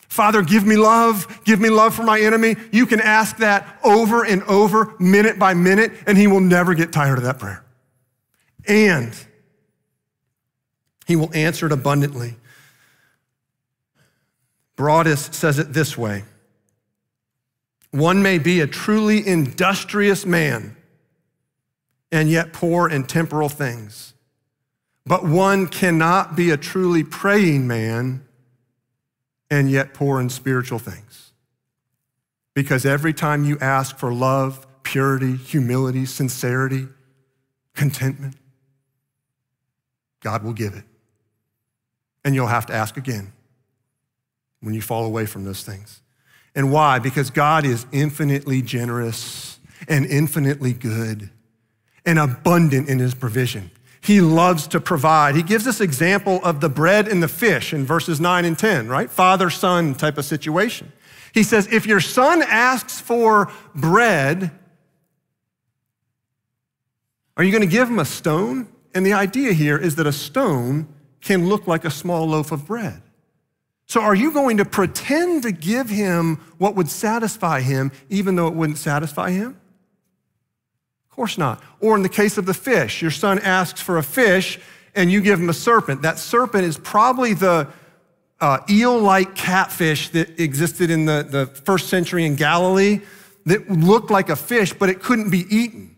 Father, 0.09 0.43
give 0.43 0.65
me 0.65 0.77
love, 0.77 1.43
give 1.45 1.61
me 1.61 1.69
love 1.71 1.93
for 1.95 2.05
my 2.05 2.21
enemy. 2.21 2.55
You 2.71 2.87
can 2.87 3.01
ask 3.01 3.39
that 3.39 3.81
over 3.83 4.25
and 4.25 4.45
over, 4.45 4.95
minute 5.01 5.41
by 5.41 5.55
minute, 5.55 5.91
and 6.07 6.17
he 6.17 6.29
will 6.29 6.41
never 6.41 6.75
get 6.75 6.93
tired 6.93 7.19
of 7.19 7.25
that 7.25 7.41
prayer. 7.41 7.65
And 8.67 9.13
he 11.07 11.17
will 11.17 11.35
answer 11.35 11.67
it 11.67 11.73
abundantly. 11.73 12.37
Broadus 14.77 15.27
says 15.33 15.59
it 15.59 15.73
this 15.73 15.99
way 15.99 16.23
One 17.91 18.23
may 18.23 18.39
be 18.39 18.61
a 18.61 18.69
truly 18.69 19.27
industrious 19.27 20.25
man 20.25 20.77
and 22.15 22.31
yet 22.31 22.53
poor 22.53 22.89
in 22.89 23.03
temporal 23.03 23.49
things, 23.49 24.15
but 25.05 25.25
one 25.25 25.67
cannot 25.67 26.37
be 26.37 26.51
a 26.51 26.57
truly 26.57 27.03
praying 27.03 27.67
man 27.67 28.25
and 29.51 29.69
yet 29.69 29.93
poor 29.93 30.21
in 30.21 30.31
spiritual 30.31 30.79
things. 30.79 31.33
Because 32.55 32.87
every 32.87 33.13
time 33.13 33.45
you 33.45 33.59
ask 33.61 33.99
for 33.99 34.15
love, 34.15 34.65
purity, 34.85 35.35
humility, 35.35 36.07
sincerity, 36.07 36.87
contentment, 37.75 38.37
God 40.21 40.45
will 40.45 40.53
give 40.53 40.75
it. 40.75 40.85
And 42.25 42.37
you'll 42.37 42.47
have 42.47 42.67
to 42.67 42.73
ask 42.73 42.97
again 42.97 43.33
when 44.61 44.73
you 44.73 44.81
fall 44.81 45.05
away 45.05 45.27
from 45.27 45.45
those 45.45 45.65
things. 45.65 46.01
And 46.55 46.71
why? 46.71 47.01
Because 47.01 47.31
God 47.31 47.65
is 47.65 47.87
infinitely 47.91 48.63
generous 48.63 49.59
and 49.89 50.07
infinitely 50.07 50.73
good 50.75 51.31
and 52.05 52.19
abundant 52.19 52.89
in 52.89 52.99
his 52.99 53.15
provision. 53.15 53.71
He 54.01 54.21
loves 54.21 54.67
to 54.69 54.81
provide. 54.81 55.35
He 55.35 55.43
gives 55.43 55.67
us 55.67 55.81
example 55.81 56.41
of 56.45 56.61
the 56.61 56.69
bread 56.69 57.09
and 57.09 57.23
the 57.23 57.29
fish 57.29 57.73
in 57.73 57.87
verses 57.87 58.21
9 58.21 58.45
and 58.45 58.59
10, 58.59 58.89
right? 58.89 59.11
Father 59.11 59.49
son 59.49 59.95
type 59.95 60.19
of 60.19 60.27
situation. 60.27 60.93
He 61.33 61.43
says, 61.43 61.67
if 61.73 61.87
your 61.87 62.01
son 62.01 62.43
asks 62.43 63.01
for 63.01 63.51
bread, 63.75 64.51
are 67.37 67.45
you 67.45 67.51
going 67.51 67.63
to 67.63 67.67
give 67.67 67.89
him 67.89 67.99
a 67.99 68.05
stone? 68.05 68.69
And 68.95 69.05
the 69.05 69.15
idea 69.15 69.53
here 69.53 69.79
is 69.79 69.97
that 69.97 70.07
a 70.07 70.13
stone 70.13 70.87
can 71.21 71.49
look 71.49 71.67
like 71.67 71.85
a 71.85 71.91
small 71.91 72.29
loaf 72.29 72.53
of 72.53 72.67
bread. 72.67 73.03
So, 73.87 74.01
are 74.01 74.15
you 74.15 74.33
going 74.33 74.59
to 74.59 74.65
pretend 74.65 75.43
to 75.43 75.53
give 75.53 75.91
him 75.91 76.37
what 76.59 76.75
would 76.75 76.89
satisfy 76.89 77.61
him, 77.61 77.93
even 78.09 78.37
though 78.37 78.47
it 78.47 78.55
wouldn't 78.55 78.79
satisfy 78.79 79.31
him? 79.31 79.61
Of 81.15 81.17
course 81.17 81.39
not. 81.39 81.63
Or 81.79 81.95
in 81.95 82.03
the 82.03 82.09
case 82.09 82.39
of 82.39 82.45
the 82.45 82.53
fish, 82.53 83.01
your 83.01 83.13
son 83.13 83.39
asks 83.39 83.81
for 83.81 83.99
a 83.99 84.03
fish 84.03 84.59
and 84.97 85.13
you 85.13 85.21
give 85.21 85.39
him 85.39 85.49
a 85.49 85.55
serpent. 85.55 86.03
That 86.03 86.19
serpent 86.19 86.65
is 86.65 86.77
probably 86.77 87.35
the 87.35 87.69
uh, 88.41 88.59
eel 88.69 88.99
like 88.99 89.37
catfish 89.37 90.09
that 90.09 90.41
existed 90.41 90.91
in 90.91 91.05
the, 91.05 91.25
the 91.31 91.47
first 91.47 91.89
century 91.89 92.25
in 92.25 92.35
Galilee 92.35 93.01
that 93.47 93.71
looked 93.71 94.11
like 94.11 94.29
a 94.29 94.35
fish, 94.35 94.73
but 94.73 94.89
it 94.89 95.05
couldn't 95.05 95.31
be 95.31 95.47
eaten. 95.55 95.95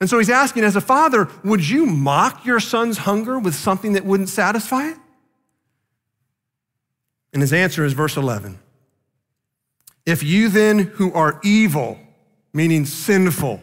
And 0.00 0.08
so 0.08 0.16
he's 0.16 0.30
asking, 0.30 0.64
as 0.64 0.74
a 0.74 0.80
father, 0.80 1.28
would 1.44 1.68
you 1.68 1.84
mock 1.84 2.46
your 2.46 2.60
son's 2.60 2.96
hunger 2.96 3.38
with 3.38 3.54
something 3.54 3.92
that 3.92 4.06
wouldn't 4.06 4.30
satisfy 4.30 4.88
it? 4.88 4.96
And 7.34 7.42
his 7.42 7.52
answer 7.52 7.84
is 7.84 7.92
verse 7.92 8.16
11. 8.16 8.58
If 10.06 10.22
you 10.22 10.48
then, 10.48 10.78
who 10.78 11.12
are 11.12 11.38
evil, 11.44 11.98
meaning 12.54 12.86
sinful, 12.86 13.60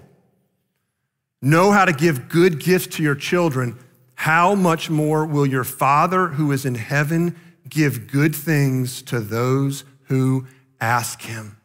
know 1.44 1.72
how 1.72 1.86
to 1.86 1.92
give 1.92 2.30
good 2.30 2.60
gifts 2.60 2.88
to 2.96 3.04
your 3.04 3.16
children, 3.16 3.78
how 4.16 4.56
much 4.56 4.90
more 4.90 5.26
will 5.26 5.46
your 5.46 5.66
Father 5.66 6.28
who 6.28 6.52
is 6.54 6.66
in 6.66 6.76
heaven 6.76 7.36
give 7.68 8.08
good 8.10 8.34
things 8.34 9.02
to 9.04 9.20
those 9.20 9.84
who 10.04 10.48
ask 10.80 11.22
him? 11.22 11.58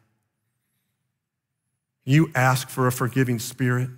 You 2.03 2.29
ask 2.35 2.69
for 2.69 2.87
a 2.87 2.91
forgiving 2.91 3.39
spirit, 3.39 3.89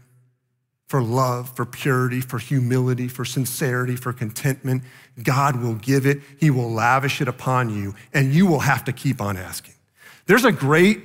for 0.88 1.02
love, 1.02 1.56
for 1.56 1.66
purity, 1.66 2.22
for 2.22 2.38
humility, 2.38 3.08
for 3.08 3.26
sincerity, 3.26 3.96
for 3.96 4.14
contentment. 4.14 4.84
God 5.24 5.64
will 5.64 5.76
give 5.76 6.06
it, 6.06 6.20
He 6.38 6.52
will 6.52 6.70
lavish 6.70 7.22
it 7.22 7.28
upon 7.28 7.70
you, 7.76 7.96
and 8.14 8.34
you 8.34 8.46
will 8.46 8.60
have 8.60 8.84
to 8.86 8.92
keep 8.92 9.22
on 9.22 9.38
asking. 9.38 9.76
There's 10.26 10.46
a 10.46 10.52
great 10.52 11.02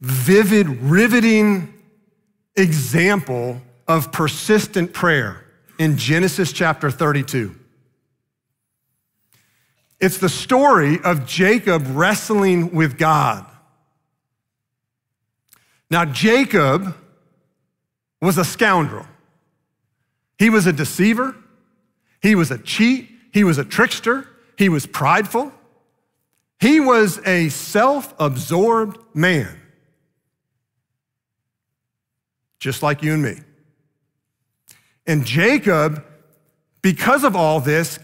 vivid, 0.00 0.66
riveting 0.66 1.72
example 2.56 3.62
of 3.88 4.12
persistent 4.12 4.92
prayer 4.92 5.44
in 5.78 5.96
Genesis 5.96 6.52
chapter 6.52 6.90
32. 6.90 7.54
It's 10.00 10.18
the 10.18 10.28
story 10.28 10.98
of 11.02 11.26
Jacob 11.26 11.84
wrestling 11.88 12.74
with 12.74 12.98
God. 12.98 13.46
Now, 15.90 16.04
Jacob 16.04 16.94
was 18.20 18.38
a 18.38 18.44
scoundrel. 18.44 19.06
He 20.38 20.50
was 20.50 20.66
a 20.66 20.72
deceiver. 20.72 21.34
He 22.20 22.34
was 22.34 22.50
a 22.50 22.58
cheat. 22.58 23.08
He 23.32 23.44
was 23.44 23.58
a 23.58 23.64
trickster. 23.64 24.28
He 24.58 24.68
was 24.68 24.86
prideful. 24.86 25.52
He 26.60 26.80
was 26.80 27.20
a 27.26 27.48
self 27.50 28.14
absorbed 28.18 28.98
man 29.14 29.60
just 32.58 32.82
like 32.82 33.02
you 33.02 33.12
and 33.12 33.22
me. 33.22 33.36
And 35.06 35.24
Jacob, 35.24 36.04
because 36.82 37.24
of 37.24 37.36
all 37.36 37.60
this, 37.60 37.98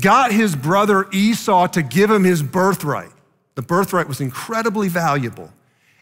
got 0.00 0.32
his 0.32 0.56
brother 0.56 1.06
Esau 1.12 1.68
to 1.68 1.82
give 1.82 2.10
him 2.10 2.24
his 2.24 2.42
birthright. 2.42 3.10
The 3.54 3.62
birthright 3.62 4.08
was 4.08 4.20
incredibly 4.20 4.88
valuable. 4.88 5.52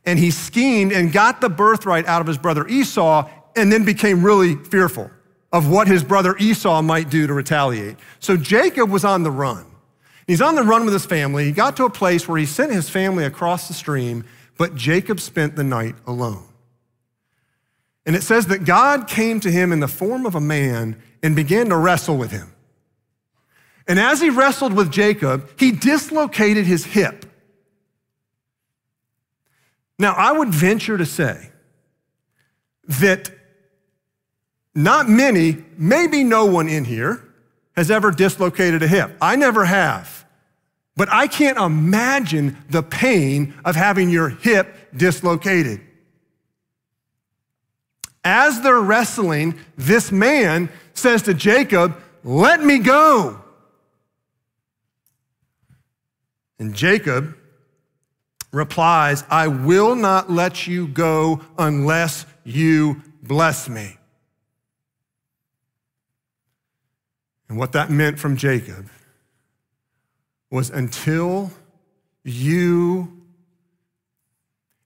And 0.04 0.18
he 0.18 0.30
schemed 0.30 0.92
and 0.92 1.12
got 1.12 1.40
the 1.40 1.48
birthright 1.48 2.06
out 2.06 2.20
of 2.20 2.26
his 2.26 2.38
brother 2.38 2.66
Esau 2.66 3.28
and 3.54 3.70
then 3.70 3.84
became 3.84 4.24
really 4.24 4.56
fearful 4.56 5.10
of 5.52 5.68
what 5.68 5.86
his 5.86 6.02
brother 6.02 6.34
Esau 6.38 6.80
might 6.82 7.10
do 7.10 7.26
to 7.26 7.34
retaliate. 7.34 7.96
So 8.18 8.36
Jacob 8.36 8.90
was 8.90 9.04
on 9.04 9.22
the 9.22 9.30
run. 9.30 9.66
He's 10.26 10.40
on 10.40 10.54
the 10.54 10.62
run 10.62 10.84
with 10.84 10.94
his 10.94 11.04
family. 11.04 11.44
He 11.44 11.52
got 11.52 11.76
to 11.76 11.84
a 11.84 11.90
place 11.90 12.26
where 12.26 12.38
he 12.38 12.46
sent 12.46 12.72
his 12.72 12.88
family 12.88 13.24
across 13.24 13.68
the 13.68 13.74
stream, 13.74 14.24
but 14.56 14.74
Jacob 14.74 15.20
spent 15.20 15.56
the 15.56 15.64
night 15.64 15.94
alone. 16.06 16.44
And 18.04 18.16
it 18.16 18.22
says 18.22 18.46
that 18.46 18.64
God 18.64 19.06
came 19.06 19.40
to 19.40 19.50
him 19.50 19.72
in 19.72 19.80
the 19.80 19.88
form 19.88 20.26
of 20.26 20.34
a 20.34 20.40
man 20.40 21.00
and 21.22 21.36
began 21.36 21.68
to 21.68 21.76
wrestle 21.76 22.16
with 22.16 22.30
him. 22.30 22.52
And 23.86 23.98
as 23.98 24.20
he 24.20 24.30
wrestled 24.30 24.72
with 24.72 24.90
Jacob, 24.90 25.48
he 25.58 25.72
dislocated 25.72 26.66
his 26.66 26.84
hip. 26.84 27.26
Now, 29.98 30.14
I 30.14 30.32
would 30.32 30.48
venture 30.48 30.98
to 30.98 31.06
say 31.06 31.50
that 32.88 33.30
not 34.74 35.08
many, 35.08 35.64
maybe 35.76 36.24
no 36.24 36.46
one 36.46 36.68
in 36.68 36.84
here, 36.84 37.22
has 37.76 37.90
ever 37.90 38.10
dislocated 38.10 38.82
a 38.82 38.88
hip. 38.88 39.16
I 39.20 39.36
never 39.36 39.64
have. 39.64 40.26
But 40.96 41.08
I 41.10 41.26
can't 41.26 41.58
imagine 41.58 42.58
the 42.68 42.82
pain 42.82 43.54
of 43.64 43.76
having 43.76 44.10
your 44.10 44.28
hip 44.28 44.92
dislocated. 44.96 45.80
As 48.24 48.60
they're 48.60 48.80
wrestling, 48.80 49.58
this 49.76 50.12
man 50.12 50.68
says 50.94 51.22
to 51.22 51.34
Jacob, 51.34 51.96
Let 52.22 52.62
me 52.62 52.78
go. 52.78 53.40
And 56.58 56.74
Jacob 56.74 57.36
replies, 58.52 59.24
I 59.28 59.48
will 59.48 59.96
not 59.96 60.30
let 60.30 60.66
you 60.66 60.86
go 60.86 61.40
unless 61.58 62.26
you 62.44 63.02
bless 63.22 63.68
me. 63.68 63.98
And 67.48 67.58
what 67.58 67.72
that 67.72 67.90
meant 67.90 68.18
from 68.18 68.36
Jacob 68.36 68.88
was 70.50 70.70
until 70.70 71.50
you 72.24 73.20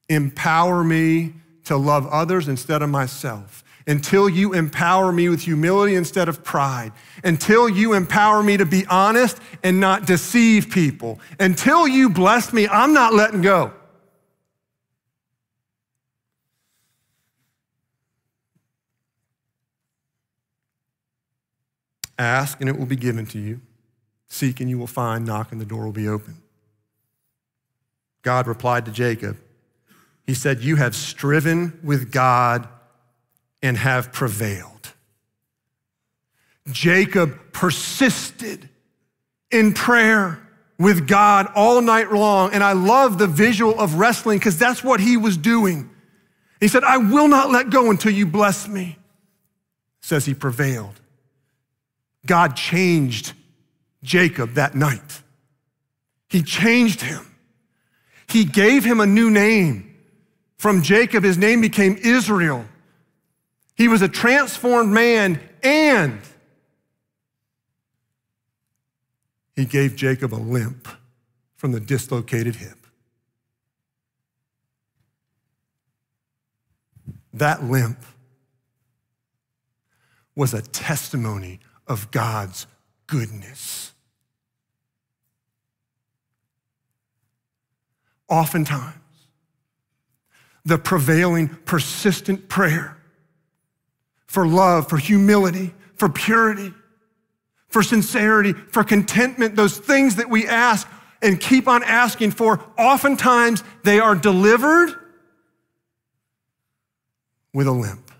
empower 0.09 0.83
me 0.83 1.35
to 1.67 1.77
love 1.77 2.07
others 2.09 2.49
instead 2.49 2.83
of 2.83 2.89
myself, 2.89 3.63
until 3.87 4.29
you 4.29 4.55
empower 4.55 5.13
me 5.13 5.29
with 5.29 5.43
humility 5.43 5.95
instead 5.95 6.29
of 6.29 6.43
pride, 6.43 6.93
until 7.23 7.69
you 7.69 7.93
empower 7.93 8.43
me 8.43 8.57
to 8.57 8.65
be 8.65 8.87
honest 8.87 9.39
and 9.63 9.79
not 9.79 10.07
deceive 10.07 10.71
people, 10.71 11.21
until 11.39 11.87
you 11.87 12.09
bless 12.09 12.53
me, 12.53 12.67
I'm 12.69 12.93
not 12.93 13.15
letting 13.15 13.43
go. 13.43 13.73
Ask 22.19 22.61
and 22.61 22.69
it 22.71 22.79
will 22.79 22.87
be 22.87 22.97
given 22.97 23.27
to 23.27 23.39
you. 23.39 23.61
Seek 24.29 24.61
and 24.61 24.71
you 24.71 24.79
will 24.79 24.87
find. 24.87 25.27
Knock 25.27 25.53
and 25.53 25.61
the 25.61 25.67
door 25.67 25.85
will 25.85 25.93
be 25.93 26.09
open. 26.09 26.39
God 28.23 28.47
replied 28.47 28.87
to 28.87 28.91
Jacob, 28.91 29.37
he 30.27 30.35
said, 30.35 30.61
You 30.61 30.77
have 30.77 30.95
striven 30.95 31.79
with 31.83 32.11
God 32.11 32.69
and 33.63 33.77
have 33.77 34.13
prevailed. 34.13 34.93
Jacob 36.71 37.53
persisted 37.53 38.69
in 39.51 39.73
prayer 39.73 40.41
with 40.79 41.07
God 41.07 41.51
all 41.55 41.81
night 41.81 42.13
long. 42.13 42.53
And 42.53 42.63
I 42.63 42.73
love 42.73 43.19
the 43.19 43.27
visual 43.27 43.79
of 43.79 43.95
wrestling 43.95 44.39
because 44.39 44.59
that's 44.59 44.83
what 44.83 45.01
he 45.01 45.17
was 45.17 45.37
doing. 45.37 45.91
He 46.61 46.69
said, 46.69 46.85
I 46.85 46.97
will 46.97 47.29
not 47.29 47.51
let 47.51 47.71
go 47.71 47.91
until 47.91 48.13
you 48.13 48.27
bless 48.27 48.67
me. 48.67 48.99
Says 50.01 50.25
he 50.25 50.35
prevailed. 50.35 51.01
God 52.27 52.57
changed 52.57 53.33
Jacob 54.03 54.55
that 54.55 54.75
night. 54.75 55.23
He 56.29 56.43
changed 56.43 57.01
him. 57.01 57.25
He 58.29 58.45
gave 58.45 58.85
him 58.85 59.01
a 59.01 59.07
new 59.07 59.31
name. 59.31 59.86
From 60.57 60.83
Jacob, 60.83 61.23
his 61.25 61.37
name 61.37 61.61
became 61.61 61.97
Israel. 62.03 62.65
He 63.75 63.89
was 63.89 64.03
a 64.03 64.09
transformed 64.09 64.93
man 64.93 65.41
and 65.63 66.21
he 69.55 69.65
gave 69.65 69.97
Jacob 69.97 70.35
a 70.35 70.37
limp 70.37 70.89
from 71.57 71.73
the 71.73 71.81
dislocated 71.81 72.57
hip. 72.57 72.87
That 77.35 77.65
limp 77.65 77.99
was 80.35 80.55
a 80.55 80.63
testimony 80.63 81.61
of 81.87 82.11
God's 82.11 82.67
goodness. 83.07 83.93
Oftentimes, 88.29 88.95
the 90.67 90.77
prevailing, 90.77 91.49
persistent 91.49 92.49
prayer 92.49 92.99
for 94.27 94.47
love, 94.47 94.89
for 94.89 94.99
humility, 94.99 95.73
for 95.95 96.09
purity, 96.09 96.75
for 97.69 97.83
sincerity, 97.83 98.53
for 98.53 98.83
contentment, 98.85 99.55
those 99.55 99.79
things 99.79 100.17
that 100.17 100.29
we 100.29 100.47
ask 100.47 100.87
and 101.23 101.41
keep 101.41 101.69
on 101.69 101.83
asking 101.85 102.33
for, 102.33 102.63
oftentimes 102.77 103.63
they 103.85 104.01
are 104.01 104.17
delivered 104.17 104.93
with 107.55 107.69
a 107.69 107.73
limp. 107.73 108.11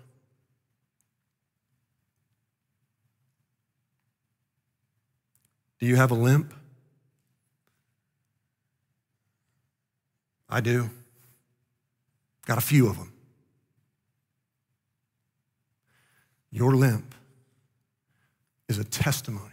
Do 5.79 5.85
you 5.85 5.97
have 5.97 6.11
a 6.11 6.15
limp? 6.15 6.53
I 10.49 10.61
do. 10.61 10.89
Got 12.47 12.57
a 12.57 12.61
few 12.61 12.87
of 12.87 12.97
them. 12.97 13.11
Your 16.49 16.71
limp 16.71 17.13
is 18.69 18.77
a 18.77 18.85
testimony 18.85 19.43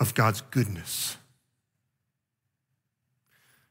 of 0.00 0.12
God's 0.14 0.40
goodness. 0.40 1.16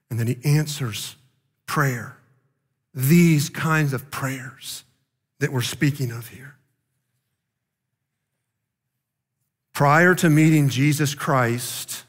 And 0.10 0.17
then 0.17 0.27
He 0.27 0.38
answers 0.45 1.17
prayer, 1.65 2.17
these 2.93 3.49
kinds 3.49 3.91
of 3.91 4.10
prayers 4.10 4.86
that 5.39 5.51
we're 5.51 5.62
speaking 5.62 6.12
of 6.12 6.29
here. 6.29 6.56
Prior 9.73 10.15
to 10.15 10.29
meeting 10.29 10.69
Jesus 10.69 11.13
Christ, 11.13 12.06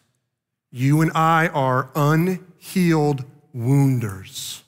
you 0.70 1.01
and 1.01 1.11
I 1.12 1.49
are 1.49 1.90
unhealed 1.97 3.25
wounders. 3.53 4.63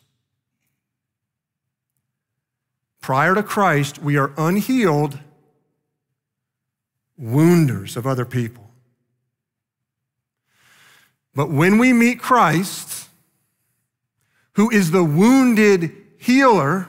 Prior 3.06 3.36
to 3.36 3.42
Christ, 3.44 4.00
we 4.00 4.16
are 4.16 4.32
unhealed 4.36 5.20
wounders 7.16 7.96
of 7.96 8.04
other 8.04 8.24
people. 8.24 8.68
But 11.32 11.48
when 11.48 11.78
we 11.78 11.92
meet 11.92 12.18
Christ, 12.18 13.08
who 14.54 14.70
is 14.70 14.90
the 14.90 15.04
wounded 15.04 15.92
healer, 16.18 16.88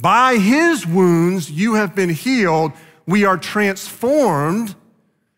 by 0.00 0.36
his 0.36 0.86
wounds 0.86 1.50
you 1.50 1.74
have 1.74 1.96
been 1.96 2.10
healed. 2.10 2.70
We 3.04 3.24
are 3.24 3.36
transformed 3.36 4.76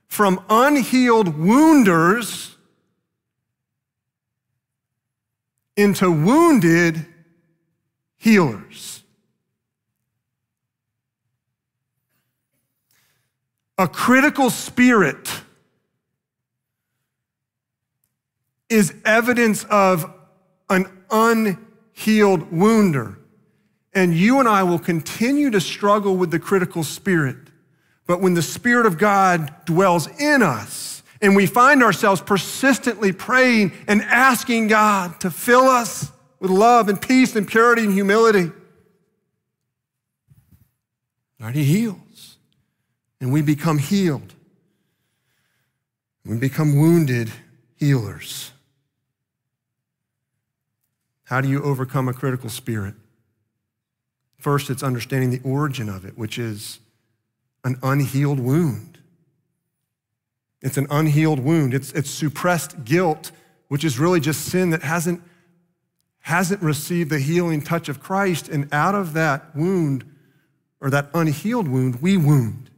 from 0.07 0.44
unhealed 0.50 1.38
wounders 1.38 2.59
into 5.79 6.11
wounded 6.11 7.07
healers. 8.18 9.03
A 13.80 13.88
critical 13.88 14.50
spirit 14.50 15.40
is 18.68 18.92
evidence 19.06 19.64
of 19.70 20.12
an 20.68 20.84
unhealed 21.10 22.52
wounder. 22.52 23.18
And 23.94 24.14
you 24.14 24.38
and 24.38 24.46
I 24.46 24.64
will 24.64 24.78
continue 24.78 25.48
to 25.48 25.62
struggle 25.62 26.18
with 26.18 26.30
the 26.30 26.38
critical 26.38 26.84
spirit. 26.84 27.38
But 28.06 28.20
when 28.20 28.34
the 28.34 28.42
Spirit 28.42 28.84
of 28.84 28.98
God 28.98 29.50
dwells 29.64 30.08
in 30.20 30.42
us 30.42 31.02
and 31.22 31.34
we 31.34 31.46
find 31.46 31.82
ourselves 31.82 32.20
persistently 32.20 33.12
praying 33.12 33.72
and 33.88 34.02
asking 34.02 34.68
God 34.68 35.18
to 35.20 35.30
fill 35.30 35.64
us 35.64 36.12
with 36.38 36.50
love 36.50 36.90
and 36.90 37.00
peace 37.00 37.34
and 37.34 37.48
purity 37.48 37.84
and 37.84 37.94
humility, 37.94 38.52
right, 41.40 41.54
He 41.54 41.64
heals. 41.64 42.10
And 43.20 43.33
we 43.33 43.42
become 43.42 43.78
healed. 43.78 44.35
We 46.24 46.37
become 46.37 46.76
wounded 46.76 47.30
healers. 47.76 48.52
How 51.24 51.40
do 51.40 51.48
you 51.48 51.62
overcome 51.62 52.09
a 52.09 52.12
critical 52.12 52.50
spirit? 52.50 52.94
First, 54.38 54.70
it's 54.70 54.83
understanding 54.83 55.30
the 55.30 55.40
origin 55.44 55.88
of 55.88 56.04
it, 56.04 56.16
which 56.16 56.38
is 56.38 56.80
an 57.62 57.78
unhealed 57.83 58.40
wound. 58.40 58.98
It's 60.62 60.76
an 60.76 60.87
unhealed 60.90 61.40
wound. 61.40 61.74
It's, 61.74 61.92
it's 61.92 62.11
suppressed 62.11 62.85
guilt, 62.85 63.33
which 63.68 63.85
is 63.85 63.98
really 63.98 64.20
just 64.20 64.46
sin 64.46 64.70
that 64.70 64.83
hasn't, 64.83 65.22
hasn't 66.20 66.62
received 66.62 67.11
the 67.11 67.18
healing 67.18 67.62
touch 67.62 67.88
of 67.88 68.00
Christ. 68.00 68.48
And 68.48 68.72
out 68.72 68.94
of 68.94 69.12
that 69.12 69.54
wound, 69.54 70.04
or 70.80 70.90
that 70.90 71.11
unhealed 71.12 71.68
wound, 71.68 72.00
we 72.00 72.16
wound. 72.16 72.69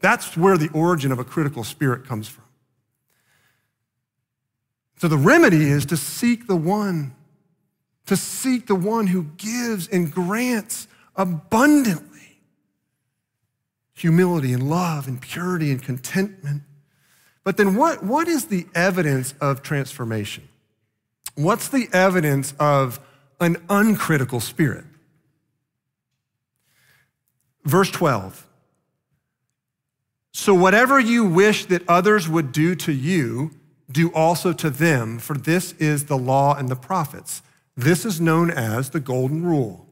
That's 0.00 0.36
where 0.36 0.58
the 0.58 0.68
origin 0.70 1.12
of 1.12 1.18
a 1.18 1.24
critical 1.24 1.64
spirit 1.64 2.06
comes 2.06 2.28
from. 2.28 2.44
So 4.98 5.08
the 5.08 5.18
remedy 5.18 5.68
is 5.68 5.86
to 5.86 5.96
seek 5.96 6.46
the 6.46 6.56
one 6.56 7.14
to 8.06 8.16
seek 8.16 8.66
the 8.66 8.74
one 8.74 9.08
who 9.08 9.24
gives 9.36 9.88
and 9.88 10.12
grants 10.12 10.88
abundantly 11.16 12.40
humility 13.94 14.52
and 14.52 14.68
love 14.68 15.08
and 15.08 15.20
purity 15.20 15.70
and 15.70 15.82
contentment. 15.82 16.62
But 17.44 17.56
then, 17.56 17.76
what, 17.76 18.02
what 18.02 18.28
is 18.28 18.46
the 18.46 18.66
evidence 18.74 19.34
of 19.40 19.62
transformation? 19.62 20.48
What's 21.34 21.68
the 21.68 21.88
evidence 21.92 22.54
of 22.58 23.00
an 23.40 23.56
uncritical 23.68 24.40
spirit? 24.40 24.84
Verse 27.64 27.90
12. 27.90 28.45
So, 30.38 30.52
whatever 30.52 31.00
you 31.00 31.24
wish 31.24 31.64
that 31.64 31.82
others 31.88 32.28
would 32.28 32.52
do 32.52 32.74
to 32.74 32.92
you, 32.92 33.52
do 33.90 34.12
also 34.12 34.52
to 34.52 34.68
them, 34.68 35.18
for 35.18 35.34
this 35.34 35.72
is 35.78 36.04
the 36.04 36.18
law 36.18 36.54
and 36.54 36.68
the 36.68 36.76
prophets. 36.76 37.40
This 37.74 38.04
is 38.04 38.20
known 38.20 38.50
as 38.50 38.90
the 38.90 39.00
Golden 39.00 39.42
Rule. 39.42 39.86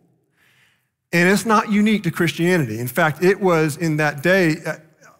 And 1.15 1.31
it's 1.31 1.47
not 1.47 1.73
unique 1.73 2.03
to 2.03 2.11
Christianity. 2.11 2.79
In 2.79 2.89
fact, 2.89 3.25
it 3.25 3.41
was 3.41 3.79
in 3.79 3.97
that 3.97 4.23
day, 4.23 4.57
uh, 4.67 4.75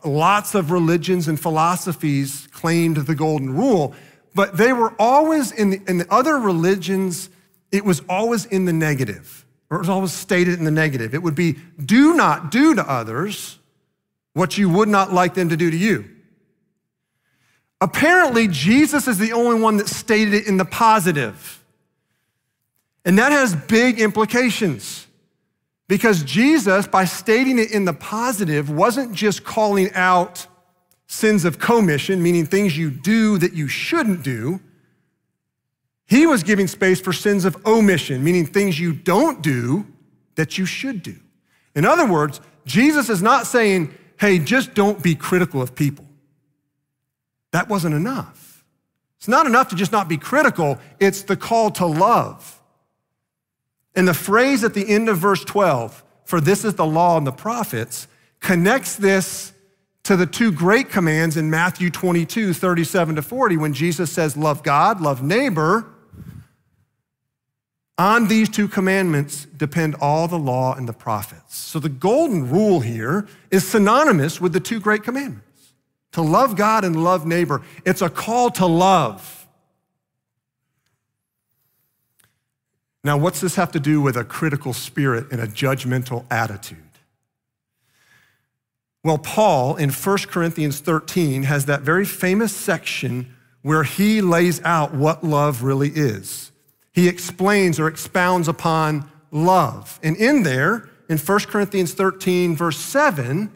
lots 0.05 0.55
of 0.55 0.71
religions 0.71 1.27
and 1.27 1.41
philosophies 1.41 2.47
claimed 2.53 2.99
the 2.99 3.15
Golden 3.15 3.57
Rule, 3.57 3.95
but 4.35 4.59
they 4.59 4.75
were 4.75 4.95
always 4.99 5.53
in 5.53 5.71
the, 5.71 5.81
in 5.89 5.97
the 5.97 6.07
other 6.13 6.39
religions, 6.39 7.31
it 7.73 7.83
was 7.83 8.03
always 8.11 8.45
in 8.45 8.67
the 8.67 8.75
negative, 8.75 9.47
or 9.71 9.79
it 9.79 9.81
was 9.81 9.89
always 9.89 10.13
stated 10.13 10.59
in 10.59 10.67
the 10.67 10.71
negative. 10.71 11.15
It 11.15 11.23
would 11.23 11.35
be 11.35 11.57
do 11.83 12.15
not 12.15 12.51
do 12.51 12.75
to 12.75 12.87
others 12.87 13.59
what 14.35 14.59
you 14.59 14.69
would 14.69 14.89
not 14.89 15.13
like 15.13 15.35
them 15.35 15.49
to 15.49 15.57
do 15.57 15.71
to 15.71 15.77
you. 15.77 16.11
Apparently, 17.81 18.47
Jesus 18.49 19.09
is 19.09 19.19
the 19.19 19.33
only 19.33 19.61
one 19.61 19.79
that 19.79 19.89
stated 19.89 20.35
it 20.35 20.47
in 20.47 20.57
the 20.57 20.65
positive. 20.65 21.63
And 23.05 23.19
that 23.19 23.33
has 23.33 23.55
big 23.55 24.01
implications 24.01 25.07
because 25.89 26.23
Jesus, 26.23 26.87
by 26.87 27.05
stating 27.05 27.59
it 27.59 27.71
in 27.73 27.85
the 27.85 27.93
positive, 27.93 28.71
wasn't 28.71 29.13
just 29.13 29.45
calling 29.45 29.93
out 29.95 30.47
sins 31.07 31.45
of 31.45 31.59
commission, 31.59 32.23
meaning 32.23 32.47
things 32.47 32.77
you 32.77 32.91
do 32.91 33.39
that 33.39 33.53
you 33.53 33.69
shouldn't 33.69 34.23
do. 34.23 34.61
He 36.07 36.27
was 36.27 36.43
giving 36.43 36.67
space 36.67 37.01
for 37.01 37.13
sins 37.13 37.45
of 37.45 37.57
omission, 37.67 38.25
meaning 38.25 38.47
things 38.47 38.81
you 38.81 38.93
don't 38.93 39.43
do 39.43 39.87
that 40.37 40.59
you 40.59 40.67
should 40.67 41.03
do. 41.03 41.17
In 41.75 41.85
other 41.85 42.07
words, 42.07 42.41
Jesus 42.65 43.11
is 43.11 43.23
not 43.23 43.47
saying, 43.47 43.93
hey, 44.19 44.39
just 44.39 44.75
don't 44.75 45.03
be 45.03 45.15
critical 45.15 45.61
of 45.63 45.75
people. 45.75 46.07
that 47.53 47.69
wasn't 47.69 47.95
enough. 47.95 48.65
It's 49.19 49.29
not 49.29 49.47
enough 49.47 49.69
to 49.69 49.77
just 49.77 49.93
not 49.93 50.09
be 50.09 50.19
critical, 50.19 50.79
it's 51.01 51.23
the 51.23 51.37
call 51.37 51.71
to 51.73 51.87
love. 51.87 52.61
And 53.95 54.09
the 54.09 54.15
phrase 54.15 54.65
at 54.65 54.75
the 54.75 54.89
end 54.89 55.09
of 55.09 55.19
verse 55.19 55.45
12, 55.45 56.03
for 56.25 56.41
this 56.41 56.65
is 56.65 56.75
the 56.75 56.85
law 56.85 57.17
and 57.17 57.27
the 57.27 57.33
prophets, 57.33 58.09
connects 58.41 58.97
this 58.97 59.53
to 60.03 60.17
the 60.17 60.27
two 60.27 60.53
great 60.53 60.91
commands 60.91 61.37
in 61.37 61.49
Matthew 61.49 61.91
22, 61.91 62.53
37 62.53 63.17
to 63.17 63.23
40, 63.23 63.57
when 63.57 63.73
Jesus 63.73 64.13
says, 64.13 64.37
Love 64.37 64.63
God, 64.63 65.01
love 65.01 65.23
neighbor. 65.23 65.87
On 67.97 68.27
these 68.27 68.49
two 68.49 68.67
commandments 68.67 69.47
depend 69.57 69.95
all 70.01 70.27
the 70.27 70.39
law 70.39 70.75
and 70.75 70.89
the 70.89 70.93
prophets. 70.93 71.57
So 71.57 71.79
the 71.79 71.89
golden 71.89 72.51
rule 72.51 72.81
here 72.81 73.29
is 73.51 73.67
synonymous 73.67 74.41
with 74.41 74.53
the 74.53 74.61
two 74.61 74.81
great 74.81 75.05
commandments 75.05 75.73
to 76.13 76.23
love 76.23 76.57
God 76.57 76.85
and 76.85 77.03
love 77.03 77.27
neighbor. 77.27 77.63
It's 77.85 78.03
a 78.03 78.11
call 78.11 78.51
to 78.53 78.67
love. 78.67 79.47
Now, 83.05 83.19
what's 83.19 83.41
this 83.41 83.57
have 83.57 83.71
to 83.73 83.81
do 83.81 84.01
with 84.01 84.17
a 84.17 84.25
critical 84.25 84.73
spirit 84.73 85.31
and 85.31 85.41
a 85.41 85.47
judgmental 85.47 86.25
attitude? 86.31 86.79
Well, 89.05 89.19
Paul 89.19 89.77
in 89.77 89.91
1 89.91 90.19
Corinthians 90.29 90.81
13 90.81 91.43
has 91.43 91.67
that 91.67 91.83
very 91.83 92.07
famous 92.07 92.57
section 92.57 93.35
where 93.61 93.83
he 93.83 94.23
lays 94.23 94.63
out 94.63 94.95
what 94.95 95.23
love 95.23 95.63
really 95.63 95.91
is. 95.91 96.51
He 96.95 97.09
explains 97.09 97.81
or 97.81 97.89
expounds 97.89 98.49
upon 98.49 99.11
love. 99.31 99.99
And 100.03 100.17
in 100.17 100.45
there, 100.45 100.89
in 101.09 101.19
1 101.19 101.41
Corinthians 101.41 101.93
13, 101.93 102.57
verse 102.57 102.79
7, 102.79 103.53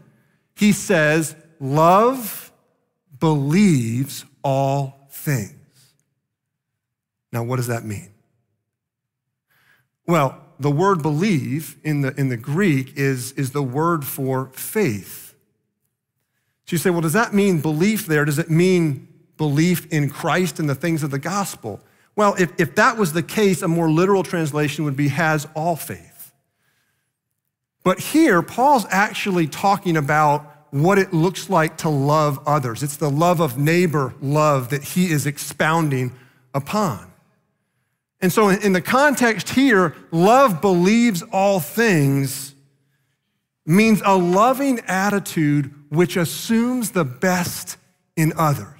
he 0.56 0.72
says, 0.72 1.36
Love 1.60 2.52
believes 3.20 4.24
all 4.42 5.08
things. 5.10 5.54
Now, 7.32 7.44
what 7.44 7.56
does 7.56 7.68
that 7.68 7.84
mean? 7.84 8.10
Well, 10.06 10.40
the 10.58 10.70
word 10.70 11.02
believe 11.02 11.76
in 11.84 12.00
the, 12.00 12.14
in 12.18 12.28
the 12.28 12.36
Greek 12.36 12.96
is, 12.96 13.32
is 13.32 13.52
the 13.52 13.62
word 13.62 14.04
for 14.04 14.50
faith. 14.54 15.34
So 16.66 16.74
you 16.74 16.78
say, 16.78 16.90
well, 16.90 17.00
does 17.00 17.12
that 17.12 17.32
mean 17.32 17.60
belief 17.60 18.06
there? 18.06 18.24
Does 18.24 18.38
it 18.38 18.50
mean 18.50 19.08
belief 19.36 19.90
in 19.92 20.10
Christ 20.10 20.58
and 20.58 20.68
the 20.68 20.74
things 20.74 21.02
of 21.02 21.10
the 21.10 21.18
gospel? 21.18 21.80
Well, 22.18 22.34
if, 22.36 22.50
if 22.58 22.74
that 22.74 22.96
was 22.96 23.12
the 23.12 23.22
case, 23.22 23.62
a 23.62 23.68
more 23.68 23.88
literal 23.88 24.24
translation 24.24 24.84
would 24.84 24.96
be 24.96 25.06
has 25.06 25.46
all 25.54 25.76
faith. 25.76 26.32
But 27.84 28.00
here, 28.00 28.42
Paul's 28.42 28.86
actually 28.90 29.46
talking 29.46 29.96
about 29.96 30.66
what 30.70 30.98
it 30.98 31.12
looks 31.12 31.48
like 31.48 31.76
to 31.76 31.88
love 31.88 32.40
others. 32.44 32.82
It's 32.82 32.96
the 32.96 33.08
love 33.08 33.38
of 33.38 33.56
neighbor 33.56 34.14
love 34.20 34.70
that 34.70 34.82
he 34.82 35.12
is 35.12 35.26
expounding 35.26 36.10
upon. 36.52 37.08
And 38.20 38.32
so, 38.32 38.48
in 38.48 38.72
the 38.72 38.82
context 38.82 39.50
here, 39.50 39.94
love 40.10 40.60
believes 40.60 41.22
all 41.22 41.60
things 41.60 42.52
means 43.64 44.02
a 44.04 44.16
loving 44.16 44.80
attitude 44.88 45.72
which 45.88 46.16
assumes 46.16 46.90
the 46.90 47.04
best 47.04 47.76
in 48.16 48.32
others. 48.36 48.77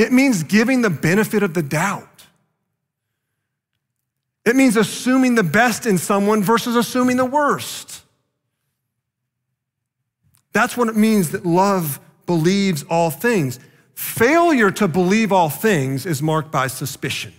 It 0.00 0.12
means 0.12 0.44
giving 0.44 0.80
the 0.80 0.88
benefit 0.88 1.42
of 1.42 1.52
the 1.52 1.62
doubt. 1.62 2.08
It 4.46 4.56
means 4.56 4.78
assuming 4.78 5.34
the 5.34 5.42
best 5.42 5.84
in 5.84 5.98
someone 5.98 6.42
versus 6.42 6.74
assuming 6.74 7.18
the 7.18 7.26
worst. 7.26 8.02
That's 10.54 10.74
what 10.74 10.88
it 10.88 10.96
means 10.96 11.32
that 11.32 11.44
love 11.44 12.00
believes 12.24 12.82
all 12.84 13.10
things. 13.10 13.60
Failure 13.92 14.70
to 14.70 14.88
believe 14.88 15.32
all 15.32 15.50
things 15.50 16.06
is 16.06 16.22
marked 16.22 16.50
by 16.50 16.68
suspicion. 16.68 17.34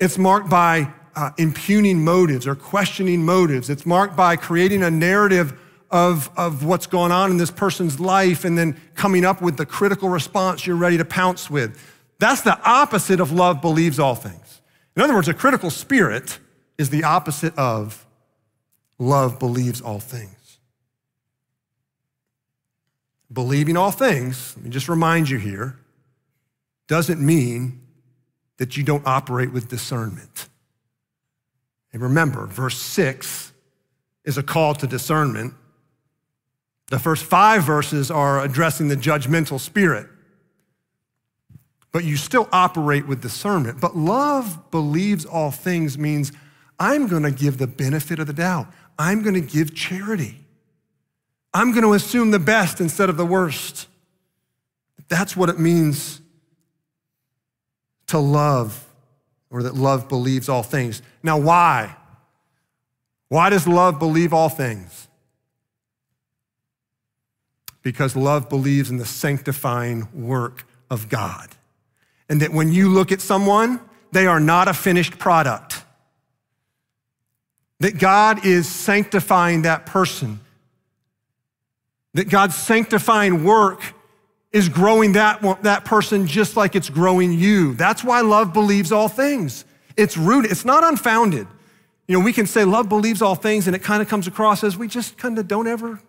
It's 0.00 0.16
marked 0.16 0.48
by 0.48 0.90
uh, 1.14 1.32
impugning 1.36 2.02
motives 2.02 2.46
or 2.46 2.54
questioning 2.54 3.26
motives. 3.26 3.68
It's 3.68 3.84
marked 3.84 4.16
by 4.16 4.36
creating 4.36 4.82
a 4.82 4.90
narrative 4.90 5.52
of, 5.90 6.30
of 6.36 6.64
what's 6.64 6.86
going 6.86 7.12
on 7.12 7.30
in 7.30 7.36
this 7.36 7.50
person's 7.50 7.98
life 7.98 8.44
and 8.44 8.58
then 8.58 8.80
coming 8.94 9.24
up 9.24 9.40
with 9.40 9.56
the 9.56 9.66
critical 9.66 10.08
response 10.08 10.66
you're 10.66 10.76
ready 10.76 10.98
to 10.98 11.04
pounce 11.04 11.50
with. 11.50 11.78
That's 12.18 12.42
the 12.42 12.58
opposite 12.68 13.20
of 13.20 13.32
love 13.32 13.60
believes 13.60 13.98
all 13.98 14.14
things. 14.14 14.60
In 14.96 15.02
other 15.02 15.14
words, 15.14 15.28
a 15.28 15.34
critical 15.34 15.70
spirit 15.70 16.38
is 16.76 16.90
the 16.90 17.04
opposite 17.04 17.56
of 17.56 18.06
love 18.98 19.38
believes 19.38 19.80
all 19.80 20.00
things. 20.00 20.58
Believing 23.32 23.76
all 23.76 23.90
things, 23.90 24.54
let 24.56 24.64
me 24.64 24.70
just 24.70 24.88
remind 24.88 25.28
you 25.28 25.38
here, 25.38 25.76
doesn't 26.86 27.20
mean 27.20 27.80
that 28.56 28.76
you 28.76 28.82
don't 28.82 29.06
operate 29.06 29.52
with 29.52 29.68
discernment. 29.68 30.48
And 31.92 32.02
remember, 32.02 32.46
verse 32.46 32.78
6 32.78 33.52
is 34.24 34.36
a 34.38 34.42
call 34.42 34.74
to 34.74 34.86
discernment. 34.86 35.54
The 36.88 36.98
first 36.98 37.24
five 37.24 37.64
verses 37.64 38.10
are 38.10 38.42
addressing 38.42 38.88
the 38.88 38.96
judgmental 38.96 39.60
spirit. 39.60 40.06
But 41.92 42.04
you 42.04 42.16
still 42.16 42.48
operate 42.52 43.06
with 43.06 43.20
discernment. 43.20 43.80
But 43.80 43.96
love 43.96 44.70
believes 44.70 45.24
all 45.24 45.50
things 45.50 45.98
means 45.98 46.32
I'm 46.78 47.08
going 47.08 47.22
to 47.22 47.30
give 47.30 47.58
the 47.58 47.66
benefit 47.66 48.18
of 48.18 48.26
the 48.26 48.32
doubt. 48.32 48.68
I'm 48.98 49.22
going 49.22 49.34
to 49.34 49.40
give 49.40 49.74
charity. 49.74 50.36
I'm 51.52 51.72
going 51.72 51.82
to 51.82 51.94
assume 51.94 52.30
the 52.30 52.38
best 52.38 52.80
instead 52.80 53.08
of 53.08 53.16
the 53.16 53.26
worst. 53.26 53.86
That's 55.08 55.36
what 55.36 55.48
it 55.48 55.58
means 55.58 56.20
to 58.08 58.18
love 58.18 58.86
or 59.50 59.62
that 59.62 59.74
love 59.74 60.08
believes 60.08 60.48
all 60.48 60.62
things. 60.62 61.02
Now, 61.22 61.38
why? 61.38 61.96
Why 63.28 63.50
does 63.50 63.66
love 63.66 63.98
believe 63.98 64.32
all 64.32 64.48
things? 64.48 65.07
Because 67.82 68.16
love 68.16 68.48
believes 68.48 68.90
in 68.90 68.96
the 68.96 69.06
sanctifying 69.06 70.08
work 70.12 70.66
of 70.90 71.08
God. 71.08 71.48
And 72.28 72.42
that 72.42 72.52
when 72.52 72.72
you 72.72 72.88
look 72.88 73.12
at 73.12 73.20
someone, 73.20 73.80
they 74.12 74.26
are 74.26 74.40
not 74.40 74.68
a 74.68 74.74
finished 74.74 75.18
product. 75.18 75.82
That 77.80 77.98
God 77.98 78.44
is 78.44 78.68
sanctifying 78.68 79.62
that 79.62 79.86
person. 79.86 80.40
That 82.14 82.28
God's 82.28 82.56
sanctifying 82.56 83.44
work 83.44 83.82
is 84.50 84.68
growing 84.68 85.12
that, 85.12 85.40
that 85.62 85.84
person 85.84 86.26
just 86.26 86.56
like 86.56 86.74
it's 86.74 86.90
growing 86.90 87.32
you. 87.32 87.74
That's 87.74 88.02
why 88.02 88.22
love 88.22 88.52
believes 88.52 88.92
all 88.92 89.08
things. 89.08 89.64
It's 89.96 90.16
rooted, 90.16 90.50
it's 90.50 90.64
not 90.64 90.84
unfounded. 90.84 91.46
You 92.06 92.18
know, 92.18 92.24
we 92.24 92.32
can 92.32 92.46
say 92.46 92.64
love 92.64 92.88
believes 92.88 93.20
all 93.20 93.34
things, 93.34 93.66
and 93.66 93.76
it 93.76 93.82
kind 93.82 94.00
of 94.00 94.08
comes 94.08 94.26
across 94.26 94.64
as 94.64 94.76
we 94.76 94.88
just 94.88 95.18
kind 95.18 95.38
of 95.38 95.46
don't 95.46 95.66
ever 95.66 96.00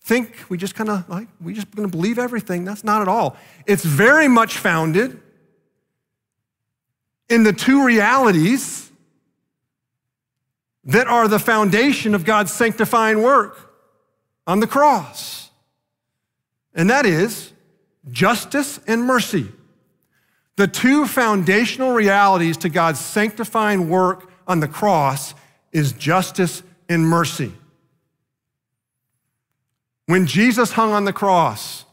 think, 0.00 0.44
we 0.48 0.56
just 0.56 0.74
kind 0.74 0.90
of 0.90 1.08
like, 1.08 1.28
we 1.40 1.54
just 1.54 1.70
gonna 1.74 1.88
believe 1.88 2.18
everything. 2.18 2.64
That's 2.64 2.84
not 2.84 3.02
at 3.02 3.08
all. 3.08 3.36
It's 3.66 3.84
very 3.84 4.28
much 4.28 4.56
founded 4.56 5.20
in 7.28 7.44
the 7.44 7.52
two 7.52 7.84
realities 7.84 8.90
that 10.84 11.06
are 11.06 11.28
the 11.28 11.38
foundation 11.38 12.14
of 12.14 12.24
God's 12.24 12.52
sanctifying 12.52 13.22
work 13.22 13.72
on 14.46 14.60
the 14.60 14.66
cross. 14.66 15.50
And 16.74 16.90
that 16.90 17.06
is 17.06 17.52
justice 18.10 18.80
and 18.86 19.04
mercy. 19.04 19.48
The 20.56 20.66
two 20.66 21.06
foundational 21.06 21.92
realities 21.92 22.56
to 22.58 22.68
God's 22.68 23.00
sanctifying 23.00 23.88
work 23.88 24.30
on 24.46 24.60
the 24.60 24.68
cross 24.68 25.34
is 25.72 25.92
justice 25.92 26.62
and 26.88 27.06
mercy. 27.06 27.52
When 30.10 30.26
Jesus 30.26 30.72
hung 30.72 30.92
on 30.92 31.04
the 31.04 31.12
cross, 31.12 31.84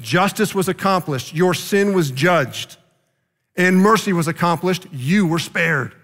justice 0.00 0.54
was 0.54 0.68
accomplished, 0.68 1.34
your 1.34 1.54
sin 1.54 1.92
was 1.92 2.10
judged, 2.10 2.76
and 3.56 3.76
mercy 3.78 4.12
was 4.12 4.28
accomplished, 4.28 4.86
you 4.92 5.26
were 5.26 5.38
spared. 5.38 5.94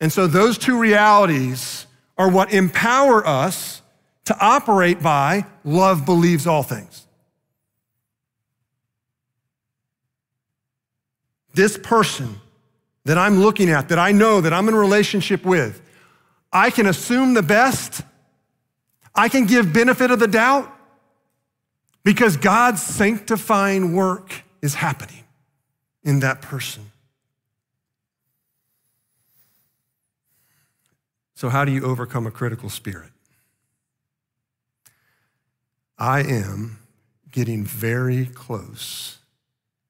And 0.00 0.12
so 0.12 0.26
those 0.26 0.56
two 0.56 0.78
realities 0.78 1.86
are 2.16 2.30
what 2.30 2.52
empower 2.52 3.26
us 3.26 3.82
to 4.26 4.36
operate 4.40 5.02
by 5.02 5.46
love 5.64 6.04
believes 6.04 6.46
all 6.46 6.62
things. 6.62 7.08
this 11.58 11.76
person 11.76 12.40
that 13.04 13.18
I'm 13.18 13.40
looking 13.40 13.68
at, 13.68 13.88
that 13.88 13.98
I 13.98 14.12
know, 14.12 14.40
that 14.40 14.52
I'm 14.52 14.68
in 14.68 14.76
relationship 14.76 15.44
with, 15.44 15.82
I 16.52 16.70
can 16.70 16.86
assume 16.86 17.34
the 17.34 17.42
best. 17.42 18.02
I 19.18 19.28
can 19.28 19.46
give 19.46 19.72
benefit 19.72 20.12
of 20.12 20.20
the 20.20 20.28
doubt 20.28 20.72
because 22.04 22.36
God's 22.36 22.80
sanctifying 22.80 23.92
work 23.92 24.44
is 24.62 24.74
happening 24.74 25.24
in 26.04 26.20
that 26.20 26.40
person. 26.40 26.92
So, 31.34 31.48
how 31.48 31.64
do 31.64 31.72
you 31.72 31.84
overcome 31.84 32.28
a 32.28 32.30
critical 32.30 32.70
spirit? 32.70 33.10
I 35.98 36.20
am 36.20 36.78
getting 37.32 37.64
very 37.64 38.26
close 38.26 39.18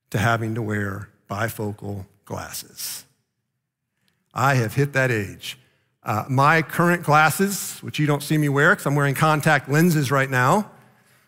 to 0.09 0.17
having 0.17 0.55
to 0.55 0.63
wear 0.63 1.11
bifocal 1.31 2.07
glasses. 2.25 3.05
I 4.33 4.55
have 4.55 4.73
hit 4.73 4.95
that 4.95 5.11
age. 5.11 5.59
Uh, 6.03 6.25
my 6.29 6.63
current 6.63 7.03
glasses, 7.03 7.79
which 7.81 7.99
you 7.99 8.07
don't 8.07 8.23
see 8.23 8.39
me 8.39 8.49
wear 8.49 8.73
because 8.73 8.87
I'm 8.87 8.95
wearing 8.95 9.15
contact 9.15 9.69
lenses 9.69 10.11
right 10.11 10.31
now, 10.31 10.71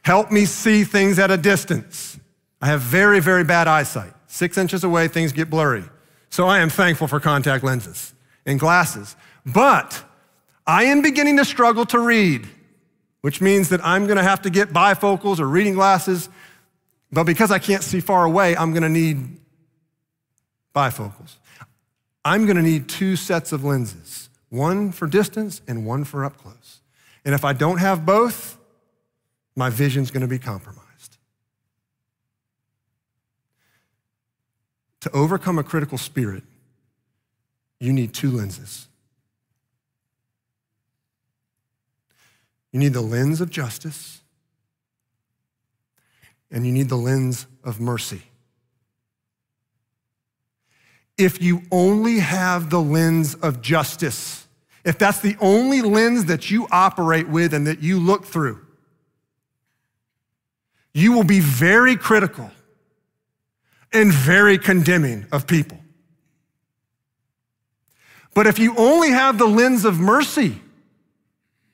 help 0.02 0.30
me 0.30 0.44
see 0.44 0.84
things 0.84 1.18
at 1.18 1.30
a 1.30 1.36
distance. 1.36 2.18
I 2.62 2.66
have 2.66 2.80
very, 2.80 3.20
very 3.20 3.44
bad 3.44 3.68
eyesight. 3.68 4.12
Six 4.26 4.56
inches 4.56 4.84
away, 4.84 5.08
things 5.08 5.32
get 5.32 5.50
blurry. 5.50 5.84
So 6.30 6.46
I 6.46 6.60
am 6.60 6.70
thankful 6.70 7.08
for 7.08 7.20
contact 7.20 7.64
lenses 7.64 8.14
and 8.46 8.58
glasses. 8.58 9.16
But 9.44 10.02
I 10.66 10.84
am 10.84 11.02
beginning 11.02 11.36
to 11.38 11.44
struggle 11.44 11.84
to 11.86 11.98
read, 11.98 12.48
which 13.22 13.40
means 13.40 13.70
that 13.70 13.84
I'm 13.84 14.06
going 14.06 14.16
to 14.16 14.22
have 14.22 14.42
to 14.42 14.50
get 14.50 14.70
bifocals 14.70 15.40
or 15.40 15.46
reading 15.46 15.74
glasses. 15.74 16.28
But 17.10 17.24
because 17.24 17.50
I 17.50 17.58
can't 17.58 17.82
see 17.82 18.00
far 18.00 18.24
away, 18.24 18.56
I'm 18.56 18.70
going 18.70 18.84
to 18.84 18.88
need 18.88 19.40
bifocals. 20.74 21.36
I'm 22.24 22.46
going 22.46 22.56
to 22.56 22.62
need 22.62 22.88
two 22.88 23.16
sets 23.16 23.52
of 23.52 23.64
lenses 23.64 24.29
one 24.50 24.92
for 24.92 25.06
distance 25.06 25.62
and 25.66 25.86
one 25.86 26.04
for 26.04 26.24
up 26.24 26.36
close. 26.36 26.80
And 27.24 27.34
if 27.34 27.44
I 27.44 27.52
don't 27.52 27.78
have 27.78 28.04
both, 28.04 28.58
my 29.56 29.70
vision's 29.70 30.10
going 30.10 30.22
to 30.22 30.28
be 30.28 30.38
compromised. 30.38 31.16
To 35.00 35.10
overcome 35.12 35.58
a 35.58 35.62
critical 35.62 35.96
spirit, 35.96 36.42
you 37.78 37.92
need 37.92 38.12
two 38.12 38.30
lenses. 38.30 38.86
You 42.72 42.78
need 42.78 42.92
the 42.92 43.00
lens 43.00 43.40
of 43.40 43.50
justice, 43.50 44.20
and 46.50 46.66
you 46.66 46.72
need 46.72 46.88
the 46.88 46.96
lens 46.96 47.46
of 47.64 47.80
mercy. 47.80 48.22
If 51.20 51.42
you 51.42 51.60
only 51.70 52.18
have 52.20 52.70
the 52.70 52.80
lens 52.80 53.34
of 53.34 53.60
justice, 53.60 54.46
if 54.86 54.96
that's 54.96 55.20
the 55.20 55.36
only 55.38 55.82
lens 55.82 56.24
that 56.24 56.50
you 56.50 56.66
operate 56.70 57.28
with 57.28 57.52
and 57.52 57.66
that 57.66 57.82
you 57.82 58.00
look 58.00 58.24
through, 58.24 58.58
you 60.94 61.12
will 61.12 61.24
be 61.24 61.40
very 61.40 61.94
critical 61.94 62.50
and 63.92 64.10
very 64.10 64.56
condemning 64.56 65.26
of 65.30 65.46
people. 65.46 65.76
But 68.32 68.46
if 68.46 68.58
you 68.58 68.74
only 68.78 69.10
have 69.10 69.36
the 69.36 69.46
lens 69.46 69.84
of 69.84 70.00
mercy 70.00 70.58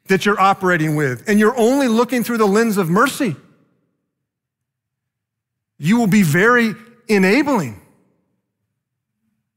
that 0.09 0.27
you're 0.27 0.41
operating 0.41 0.97
with, 0.97 1.29
and 1.29 1.39
you're 1.39 1.57
only 1.57 1.87
looking 1.87 2.25
through 2.25 2.39
the 2.39 2.47
lens 2.47 2.79
of 2.79 2.91
mercy, 2.91 3.37
you 5.79 5.99
will 5.99 6.09
be 6.09 6.25
very 6.25 6.75
enabling 7.07 7.81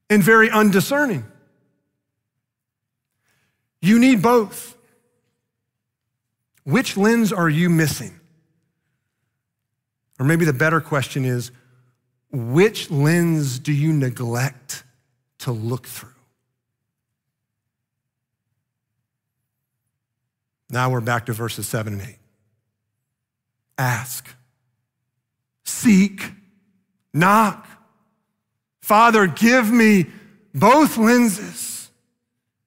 and 0.10 0.24
very 0.24 0.50
undiscerning. 0.50 1.26
You 3.82 4.00
need 4.00 4.22
both. 4.22 4.78
Which 6.64 6.98
lens 6.98 7.32
are 7.32 7.50
you 7.50 7.70
missing? 7.70 8.20
Or 10.20 10.26
maybe 10.26 10.46
the 10.46 10.54
better 10.54 10.82
question 10.82 11.26
is 11.26 11.52
which 12.32 12.92
lens 12.92 13.58
do 13.58 13.72
you 13.72 13.94
neglect 13.94 14.84
to 15.40 15.52
look 15.52 15.88
through? 15.88 16.10
Now 20.70 20.92
we're 20.92 21.02
back 21.02 21.26
to 21.26 21.34
verses 21.34 21.68
7 21.68 21.94
and 21.94 22.02
8. 22.02 22.16
Ask, 23.78 24.28
seek, 25.64 26.32
knock. 27.14 27.66
Father, 28.90 29.28
give 29.28 29.72
me 29.72 30.08
both 30.52 30.98
lenses 30.98 31.92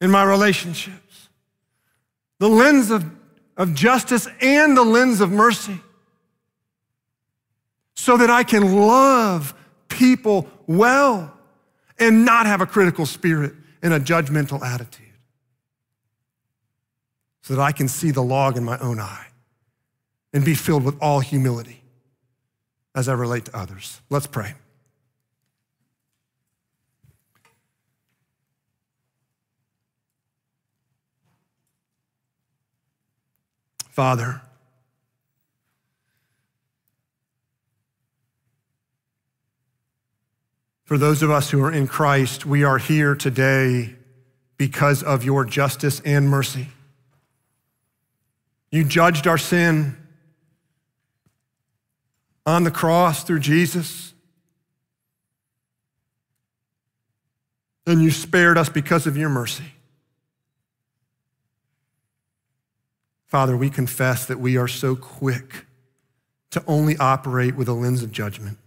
in 0.00 0.08
my 0.08 0.22
relationships 0.22 1.28
the 2.38 2.48
lens 2.48 2.92
of, 2.92 3.04
of 3.56 3.74
justice 3.74 4.28
and 4.40 4.76
the 4.76 4.84
lens 4.84 5.20
of 5.20 5.32
mercy 5.32 5.80
so 7.96 8.16
that 8.16 8.30
I 8.30 8.44
can 8.44 8.86
love 8.86 9.52
people 9.88 10.46
well 10.68 11.36
and 11.98 12.24
not 12.24 12.46
have 12.46 12.60
a 12.60 12.66
critical 12.66 13.04
spirit 13.04 13.54
and 13.82 13.92
a 13.92 13.98
judgmental 13.98 14.62
attitude 14.62 15.06
so 17.42 17.56
that 17.56 17.62
I 17.62 17.72
can 17.72 17.88
see 17.88 18.12
the 18.12 18.22
log 18.22 18.56
in 18.56 18.62
my 18.62 18.78
own 18.78 19.00
eye 19.00 19.26
and 20.32 20.44
be 20.44 20.54
filled 20.54 20.84
with 20.84 20.96
all 21.00 21.18
humility 21.18 21.82
as 22.94 23.08
I 23.08 23.14
relate 23.14 23.46
to 23.46 23.56
others. 23.56 24.00
Let's 24.08 24.28
pray. 24.28 24.54
Father, 33.92 34.40
for 40.84 40.96
those 40.96 41.22
of 41.22 41.30
us 41.30 41.50
who 41.50 41.62
are 41.62 41.70
in 41.70 41.86
Christ, 41.86 42.46
we 42.46 42.64
are 42.64 42.78
here 42.78 43.14
today 43.14 43.94
because 44.56 45.02
of 45.02 45.24
your 45.24 45.44
justice 45.44 46.00
and 46.06 46.26
mercy. 46.26 46.68
You 48.70 48.82
judged 48.82 49.26
our 49.26 49.36
sin 49.36 49.94
on 52.46 52.64
the 52.64 52.70
cross 52.70 53.24
through 53.24 53.40
Jesus. 53.40 54.14
And 57.86 58.02
you 58.02 58.10
spared 58.10 58.56
us 58.56 58.70
because 58.70 59.06
of 59.06 59.18
your 59.18 59.28
mercy. 59.28 59.74
Father, 63.32 63.56
we 63.56 63.70
confess 63.70 64.26
that 64.26 64.38
we 64.38 64.58
are 64.58 64.68
so 64.68 64.94
quick 64.94 65.64
to 66.50 66.62
only 66.66 66.98
operate 66.98 67.56
with 67.56 67.66
a 67.66 67.72
lens 67.72 68.02
of 68.02 68.12
judgment. 68.12 68.58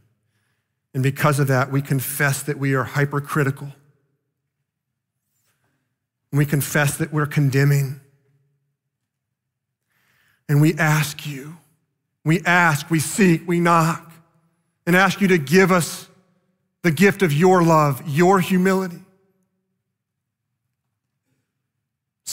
And 0.95 1.03
because 1.03 1.39
of 1.39 1.45
that, 1.49 1.71
we 1.71 1.83
confess 1.83 2.41
that 2.41 2.57
we 2.57 2.73
are 2.73 2.83
hypercritical. 2.83 3.73
We 6.31 6.47
confess 6.47 6.97
that 6.97 7.13
we're 7.13 7.27
condemning. 7.27 7.99
And 10.49 10.61
we 10.61 10.73
ask 10.79 11.27
you, 11.27 11.57
we 12.23 12.41
ask, 12.41 12.89
we 12.89 12.99
seek, 12.99 13.47
we 13.47 13.59
knock, 13.59 14.13
and 14.87 14.95
ask 14.95 15.21
you 15.21 15.27
to 15.27 15.37
give 15.37 15.71
us 15.71 16.07
the 16.81 16.89
gift 16.89 17.21
of 17.21 17.31
your 17.31 17.61
love, 17.61 18.01
your 18.07 18.39
humility, 18.39 19.04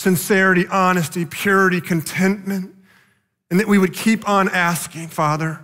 sincerity, 0.03 0.67
honesty, 0.67 1.25
purity, 1.25 1.81
contentment, 1.81 2.75
and 3.51 3.61
that 3.61 3.69
we 3.69 3.79
would 3.79 3.95
keep 3.95 4.29
on 4.29 4.49
asking, 4.49 5.09
Father, 5.09 5.61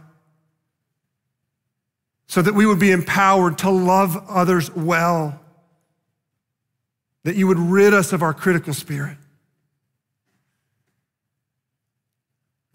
so 2.26 2.42
that 2.42 2.54
we 2.54 2.66
would 2.66 2.78
be 2.78 2.90
empowered 2.90 3.58
to 3.58 3.70
love 3.70 4.16
others 4.28 4.74
well, 4.74 5.40
that 7.24 7.36
you 7.36 7.46
would 7.46 7.58
rid 7.58 7.92
us 7.92 8.12
of 8.12 8.22
our 8.22 8.34
critical 8.34 8.72
spirit. 8.72 9.18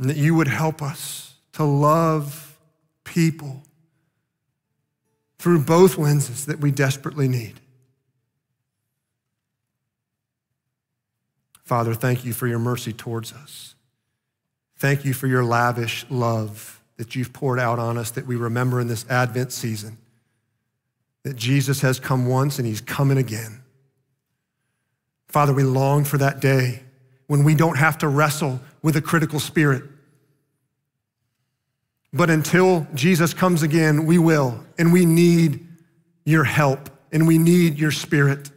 and 0.04 0.10
that 0.10 0.18
you 0.18 0.36
would 0.36 0.50
help 0.50 0.82
us 0.82 1.36
to 1.54 1.64
love 1.64 2.58
people 3.06 3.64
through 5.40 5.64
both 5.64 5.98
lenses 5.98 6.46
that 6.46 6.60
we 6.60 6.72
desperately 6.72 7.28
need. 7.28 7.62
Father, 11.64 11.94
thank 11.94 12.26
you 12.26 12.34
for 12.34 12.48
your 12.48 12.60
mercy 12.60 12.94
towards 12.94 13.34
us. 13.34 13.76
Thank 14.78 15.06
you 15.06 15.14
for 15.14 15.28
your 15.28 15.44
lavish 15.44 16.06
love 16.10 16.82
that 16.98 17.16
you've 17.16 17.34
poured 17.34 17.60
out 17.60 17.80
on 17.80 17.98
us 17.98 18.12
that 18.12 18.28
we 18.28 18.36
remember 18.36 18.80
in 18.80 18.88
this 18.88 19.06
Advent 19.10 19.52
season. 19.52 19.98
That 21.24 21.36
Jesus 21.38 21.82
has 21.82 22.00
come 22.00 22.28
once 22.28 22.60
and 22.60 22.68
he's 22.68 22.82
coming 22.82 23.18
again. 23.18 23.62
Father, 25.28 25.54
we 25.54 25.64
long 25.64 26.04
for 26.04 26.18
that 26.18 26.42
day 26.42 26.84
when 27.28 27.44
we 27.44 27.56
don't 27.56 27.78
have 27.78 27.98
to 28.00 28.08
wrestle 28.08 28.60
with 28.82 28.96
a 28.98 29.02
critical 29.02 29.40
spirit, 29.40 29.84
but 32.12 32.30
until 32.30 32.86
Jesus 32.94 33.34
comes 33.34 33.64
again, 33.64 34.06
we 34.06 34.20
will. 34.20 34.64
And 34.78 34.94
we 34.94 35.06
need 35.06 35.66
your 36.26 36.44
help 36.44 36.90
and 37.12 37.26
we 37.26 37.38
need 37.38 37.80
your 37.80 37.92
spirit 37.92 38.52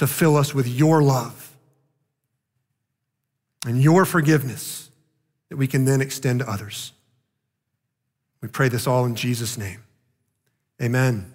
to 0.00 0.06
fill 0.06 0.34
us 0.34 0.54
with 0.54 0.66
your 0.66 1.02
love 1.02 1.54
and 3.66 3.82
your 3.82 4.06
forgiveness 4.06 4.90
that 5.50 5.58
we 5.58 5.66
can 5.66 5.84
then 5.84 6.00
extend 6.00 6.40
to 6.40 6.50
others. 6.50 6.94
We 8.40 8.48
pray 8.48 8.70
this 8.70 8.86
all 8.86 9.04
in 9.04 9.14
Jesus' 9.14 9.58
name. 9.58 9.82
Amen. 10.80 11.34